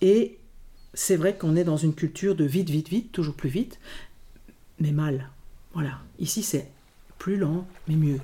[0.01, 0.39] Et
[0.95, 3.79] c'est vrai qu'on est dans une culture de vite, vite, vite, toujours plus vite,
[4.81, 5.31] mais mal.
[5.75, 6.69] Voilà, ici c'est
[7.19, 8.19] plus lent, mais mieux.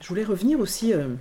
[0.00, 1.14] Je voulais revenir aussi euh,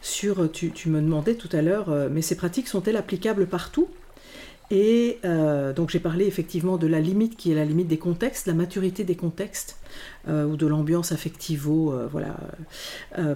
[0.00, 3.88] sur, euh, tu, me demandais tout à l'heure, euh, mais ces pratiques sont-elles applicables partout?
[4.72, 5.18] Et
[5.74, 9.02] donc j'ai parlé effectivement de la limite qui est la limite des contextes, la maturité
[9.02, 9.76] des contextes
[10.28, 12.36] ou de l'ambiance affectivo, voilà,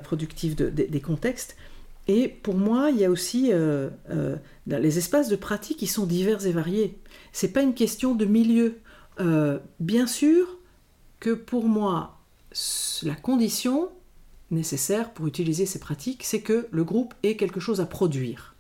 [0.04, 1.56] productive des contextes.
[2.06, 3.50] Et pour moi, il y a aussi
[4.68, 7.00] les espaces de pratique qui sont divers et variés.
[7.32, 8.76] C'est pas une question de milieu.
[9.80, 10.46] bien sûr
[11.18, 12.20] que pour moi,
[13.02, 13.88] la condition,
[14.54, 18.54] nécessaire pour utiliser ces pratiques, c'est que le groupe ait quelque chose à produire.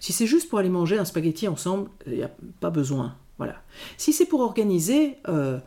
[0.00, 3.16] Si c'est juste pour aller manger un spaghetti ensemble, il n'y a pas besoin.
[3.38, 3.56] Voilà.
[3.96, 5.58] Si c'est pour organiser euh,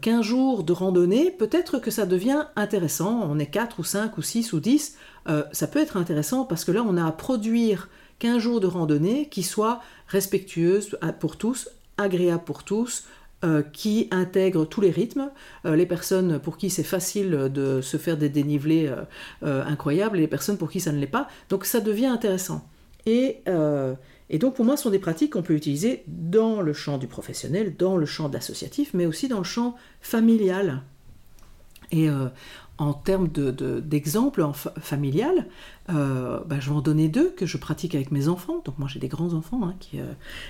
[0.00, 3.20] 15 euh, jours de randonnée, peut-être que ça devient intéressant.
[3.22, 4.96] On est 4 ou 5 ou 6 ou 10.
[5.28, 7.88] Euh, ça peut être intéressant parce que là, on a à produire
[8.18, 13.06] 15 jours de randonnée qui soient respectueuses pour tous, agréables pour tous,
[13.42, 15.30] euh, qui intègre tous les rythmes,
[15.64, 18.92] euh, les personnes pour qui c'est facile de se faire des dénivelés
[19.42, 21.26] euh, incroyables et les personnes pour qui ça ne l'est pas.
[21.48, 22.68] Donc ça devient intéressant.
[23.06, 23.42] Et,
[24.38, 27.74] donc pour moi, ce sont des pratiques qu'on peut utiliser dans le champ du professionnel,
[27.78, 30.82] dans le champ de l'associatif, mais aussi dans le champ familial.
[31.92, 32.08] Et
[32.80, 35.46] en termes d'exemples de, familial,
[35.90, 38.62] euh, bah, je vais en donner deux que je pratique avec mes enfants.
[38.64, 40.04] Donc moi j'ai des grands enfants hein, qui, euh,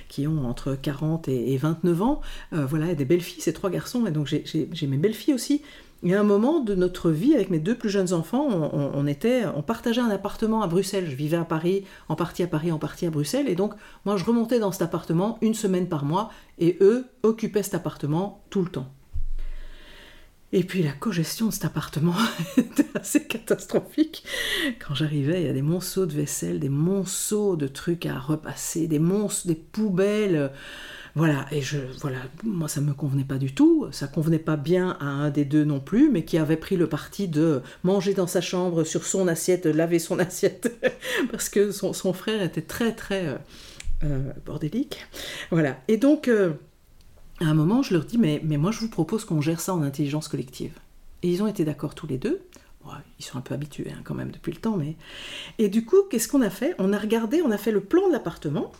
[0.09, 2.21] qui ont entre 40 et, 29 ans.
[2.53, 5.35] Euh, voilà, et des belles filles, c'est trois garçons, et donc j'ai mes belles filles
[5.35, 5.63] aussi.
[6.05, 9.05] Il y a un moment de notre vie avec mes deux plus jeunes enfants, on,
[9.05, 11.07] on partageait un appartement à Bruxelles.
[11.11, 13.75] Je vivais à Paris, en partie à Paris, en partie à Bruxelles, et donc
[14.07, 18.45] moi je remontais dans cet appartement une semaine par mois, et eux occupaient cet appartement
[18.51, 18.87] tout le temps.
[20.53, 22.15] Et puis la cogestion de cet appartement
[22.57, 24.25] était assez catastrophique.
[24.85, 28.89] Quand j'arrivais, il y a des monceaux de vaisselle, des monceaux de trucs à repasser,
[28.89, 30.51] des monstres, des poubelles.
[31.17, 34.97] Voilà, et je, voilà, moi ça me convenait pas du tout, ça convenait pas bien
[35.01, 38.29] à un des deux non plus, mais qui avait pris le parti de manger dans
[38.29, 40.73] sa chambre sur son assiette, laver son assiette,
[41.33, 43.37] parce que son, frère était très très euh,
[44.05, 45.05] euh, bordélique.
[45.51, 46.53] Voilà, et donc euh,
[47.41, 49.75] à un moment, je leur dis, mais, mais moi, je vous propose qu'on gère ça
[49.75, 50.79] en intelligence collective.
[51.23, 52.43] Et ils ont été d'accord tous les deux.
[53.19, 54.97] ils sont un peu habitués hein, quand même depuis le temps, mais...
[55.59, 56.75] Et du coup, qu'est-ce qu'on a fait?
[56.79, 58.73] On a regardé, on a fait le plan de l'appartement,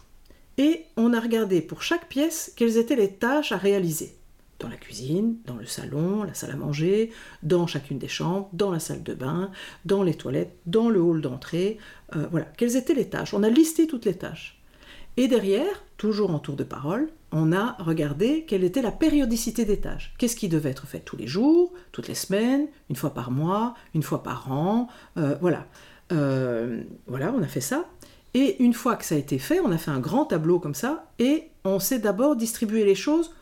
[0.59, 4.15] et on a regardé pour chaque pièce quelles étaient les tâches à réaliser.
[4.59, 7.13] Dans la cuisine, dans le salon, la salle à manger,
[7.43, 9.51] dans chacune des chambres, dans la salle de bain,
[9.87, 11.79] dans les toilettes, dans le hall d'entrée.
[12.15, 13.33] Euh, voilà, quelles étaient les tâches?
[13.33, 14.61] On a listé toutes les tâches.
[15.17, 19.79] Et derrière, toujours en tour de parole, on a regardé quelle était la périodicité des
[19.79, 20.15] tâches.
[20.19, 23.75] Qu'est-ce qui devait être fait tous les jours, toutes les semaines, une fois par mois,
[23.95, 25.67] une fois par an, euh, voilà.
[26.13, 27.85] Euh, voilà, on a fait ça.
[28.35, 30.75] Et une fois que ça a été fait, on a fait un grand tableau comme
[30.75, 33.35] ça, et on s'est d'abord distribué les choses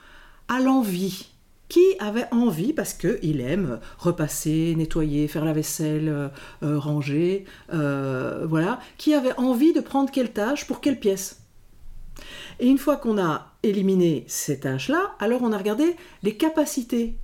[0.49, 1.29] à l'envie.
[1.69, 6.31] Qui avait envie, parce qu'il aime repasser, nettoyer, faire la vaisselle,
[6.63, 11.43] euh, ranger, voilà, qui avait envie de prendre quelle tâche pour quelle pièce
[12.61, 17.17] et une fois qu'on a éliminé ces tâches-là, alors on a regardé les capacités.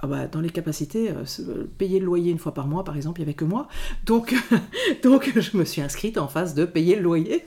[0.00, 3.20] ah bah, dans les capacités, euh, payer le loyer une fois par mois, par exemple,
[3.20, 3.68] il n'y avait que moi.
[4.04, 4.34] Donc,
[5.02, 7.46] donc je me suis inscrite en face de payer le loyer.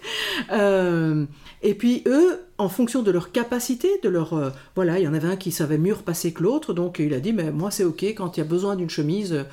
[0.51, 1.25] Euh,
[1.61, 4.33] et puis eux, en fonction de leur capacité, de leur...
[4.33, 7.13] Euh, voilà, il y en avait un qui savait mieux repasser que l'autre, donc il
[7.13, 9.45] a dit, mais moi c'est ok, quand il y a besoin d'une chemise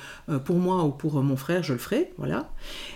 [0.45, 2.11] pour moi ou pour mon frère, je le ferai.
[2.17, 2.49] Voilà.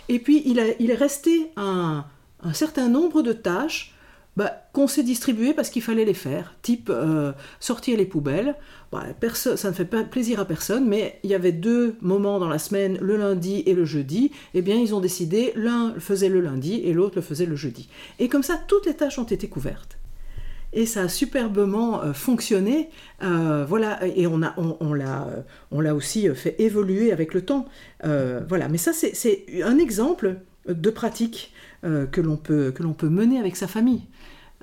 [0.07, 2.05] Et puis il, a, il est resté un,
[2.41, 3.93] un certain nombre de tâches
[4.39, 8.55] bah, qu'on s'est distribué parce qu'il fallait les faire, type euh, sortir les poubelles.
[8.91, 9.03] Bah,
[9.33, 12.59] ça ne fait pas plaisir à personne, mais il y avait deux moments dans la
[12.59, 14.31] semaine, le lundi et le jeudi.
[14.53, 17.55] Eh bien, ils ont décidé, l'un le faisait le lundi et l'autre le faisait le
[17.55, 17.89] jeudi.
[18.19, 19.97] Et comme ça, toutes les tâches ont été couvertes.
[20.71, 22.91] Et ça a superbement euh, fonctionné.
[23.23, 25.27] Euh, voilà, et on, a, on, l'a,
[25.71, 27.65] on aussi fait évoluer avec le temps.
[28.03, 30.37] voilà, mais ça, c'est, un exemple
[30.67, 31.51] de pratique
[31.83, 34.03] que, l'on peut, que l'on peut mener avec sa famille.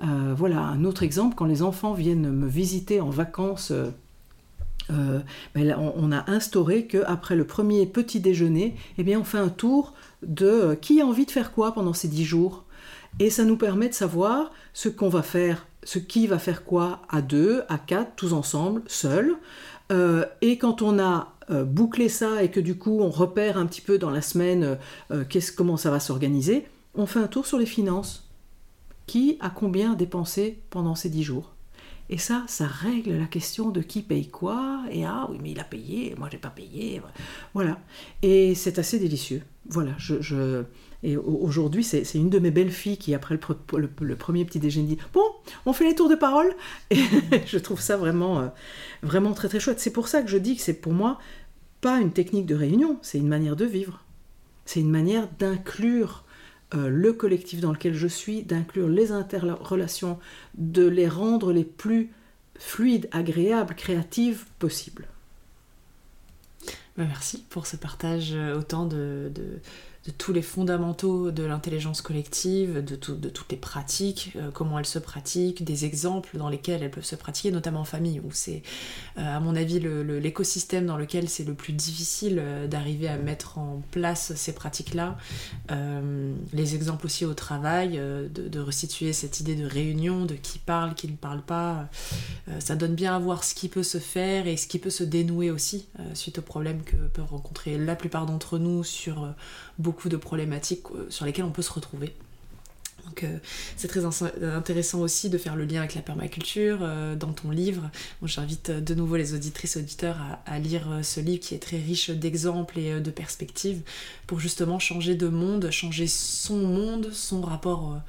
[0.03, 3.91] Euh, voilà, un autre exemple, quand les enfants viennent me visiter en vacances, euh,
[4.91, 5.21] euh,
[5.55, 9.95] ben on, a instauré qu'après le premier petit déjeuner, eh bien, on fait un tour
[10.23, 12.65] de qui a envie de faire quoi pendant ces dix jours.
[13.19, 17.01] Et ça nous permet de savoir ce qu'on va faire, ce qui va faire quoi
[17.09, 19.37] à deux, à quatre, tous ensemble, seuls.
[20.43, 21.33] et quand on a
[21.65, 24.77] bouclé ça et que du coup on repère un petit peu dans la semaine
[25.57, 28.26] comment ça va s'organiser, on fait un tour sur les finances
[29.07, 31.53] qui a combien dépensé pendant ces dix jours?
[32.09, 35.59] Et ça, ça règle la question de qui paye quoi, et ah oui, mais il
[35.59, 37.03] a payé, moi j'ai pas payé.
[37.53, 37.81] Voilà.
[38.23, 39.43] Et c'est assez délicieux.
[39.69, 40.65] Voilà, je.
[41.03, 44.99] Et aujourd'hui, c'est une de mes belles filles qui, après le, premier petit déjeuner, dit
[45.13, 45.25] Bon,
[45.65, 46.53] on fait les tours de parole.
[46.91, 47.01] Et
[47.47, 48.49] je trouve ça vraiment, euh,
[49.03, 49.79] vraiment très très chouette.
[49.79, 51.19] C'est pour ça que je dis que c'est pour moi
[51.81, 54.03] pas une technique de réunion, c'est une manière de vivre.
[54.65, 56.25] C'est une manière d'inclure
[56.75, 60.19] euh, le collectif dans lequel je suis, d'inclure les interrelations,
[60.55, 62.11] de les rendre les plus
[62.59, 65.07] fluides, agréables, créatives possibles.
[66.97, 69.61] Bah, merci pour ce partage euh, autant de, de
[70.13, 74.99] tous les fondamentaux de l'intelligence collective, de, de, toutes les pratiques, euh, comment elles se
[74.99, 78.63] pratiquent, des exemples dans lesquels elles peuvent se pratiquer, notamment en famille, où c'est,
[79.19, 83.59] euh, à mon avis, l'écosystème dans lequel c'est le plus difficile euh, d'arriver à mettre
[83.59, 85.17] en place ces pratiques-là.
[86.53, 90.95] les exemples aussi au travail, de, de, restituer cette idée de réunion, de qui parle,
[90.95, 91.89] qui ne parle pas.
[92.59, 95.05] ça donne bien à voir ce qui peut se faire et ce qui peut se
[95.05, 99.35] dénouer aussi, suite aux problèmes que peuvent rencontrer la plupart d'entre nous sur
[99.79, 102.15] beaucoup de problématiques euh, sur lesquelles on peut se retrouver.
[103.07, 103.39] Donc euh,
[103.77, 107.89] c'est très intéressant aussi de faire le lien avec la permaculture euh, dans ton livre.
[108.23, 112.11] J'invite de nouveau les auditrices et auditeurs à, lire ce livre qui est très riche
[112.11, 113.83] d'exemples et de perspectives
[114.27, 118.01] pour justement changer de monde, changer son monde, son rapport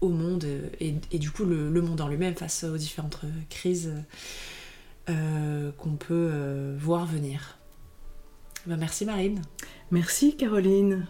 [0.00, 0.46] au monde
[0.78, 3.18] et, du coup le, monde en lui-même face aux différentes
[3.50, 3.90] crises
[5.06, 7.57] qu'on peut voir venir.
[8.68, 9.40] Ben, merci Marine.
[9.90, 11.06] Merci Caroline.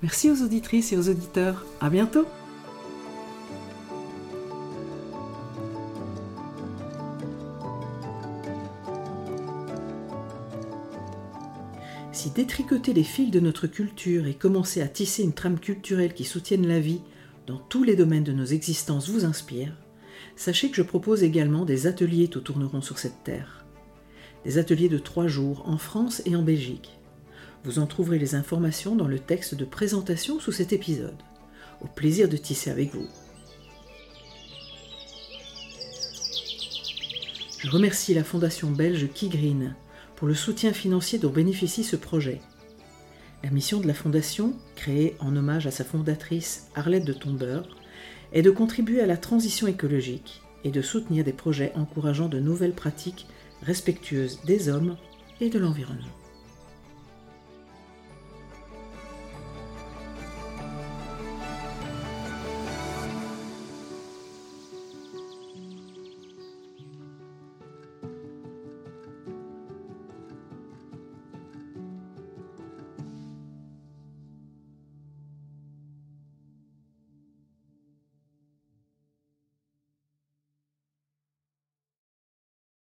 [0.00, 1.66] Merci aux auditrices et aux auditeurs.
[1.80, 2.24] À bientôt.
[12.12, 16.22] Si détricoter les fils de notre culture et commencer à tisser une trame culturelle qui
[16.22, 17.00] soutienne la vie
[17.48, 19.72] dans tous les domaines de nos existences vous inspire,
[20.36, 23.64] sachez que je propose également des ateliers tout tourneront sur cette terre.
[24.44, 26.99] Des ateliers de trois jours en France et en Belgique
[27.64, 31.22] vous en trouverez les informations dans le texte de présentation sous cet épisode.
[31.82, 33.06] Au plaisir de tisser avec vous.
[37.58, 39.74] Je remercie la fondation belge Kigreen
[40.16, 42.40] pour le soutien financier dont bénéficie ce projet.
[43.42, 47.68] La mission de la fondation, créée en hommage à sa fondatrice Arlette de Tombeur,
[48.32, 52.74] est de contribuer à la transition écologique et de soutenir des projets encourageant de nouvelles
[52.74, 53.26] pratiques
[53.62, 54.96] respectueuses des hommes
[55.40, 56.19] et de l'environnement.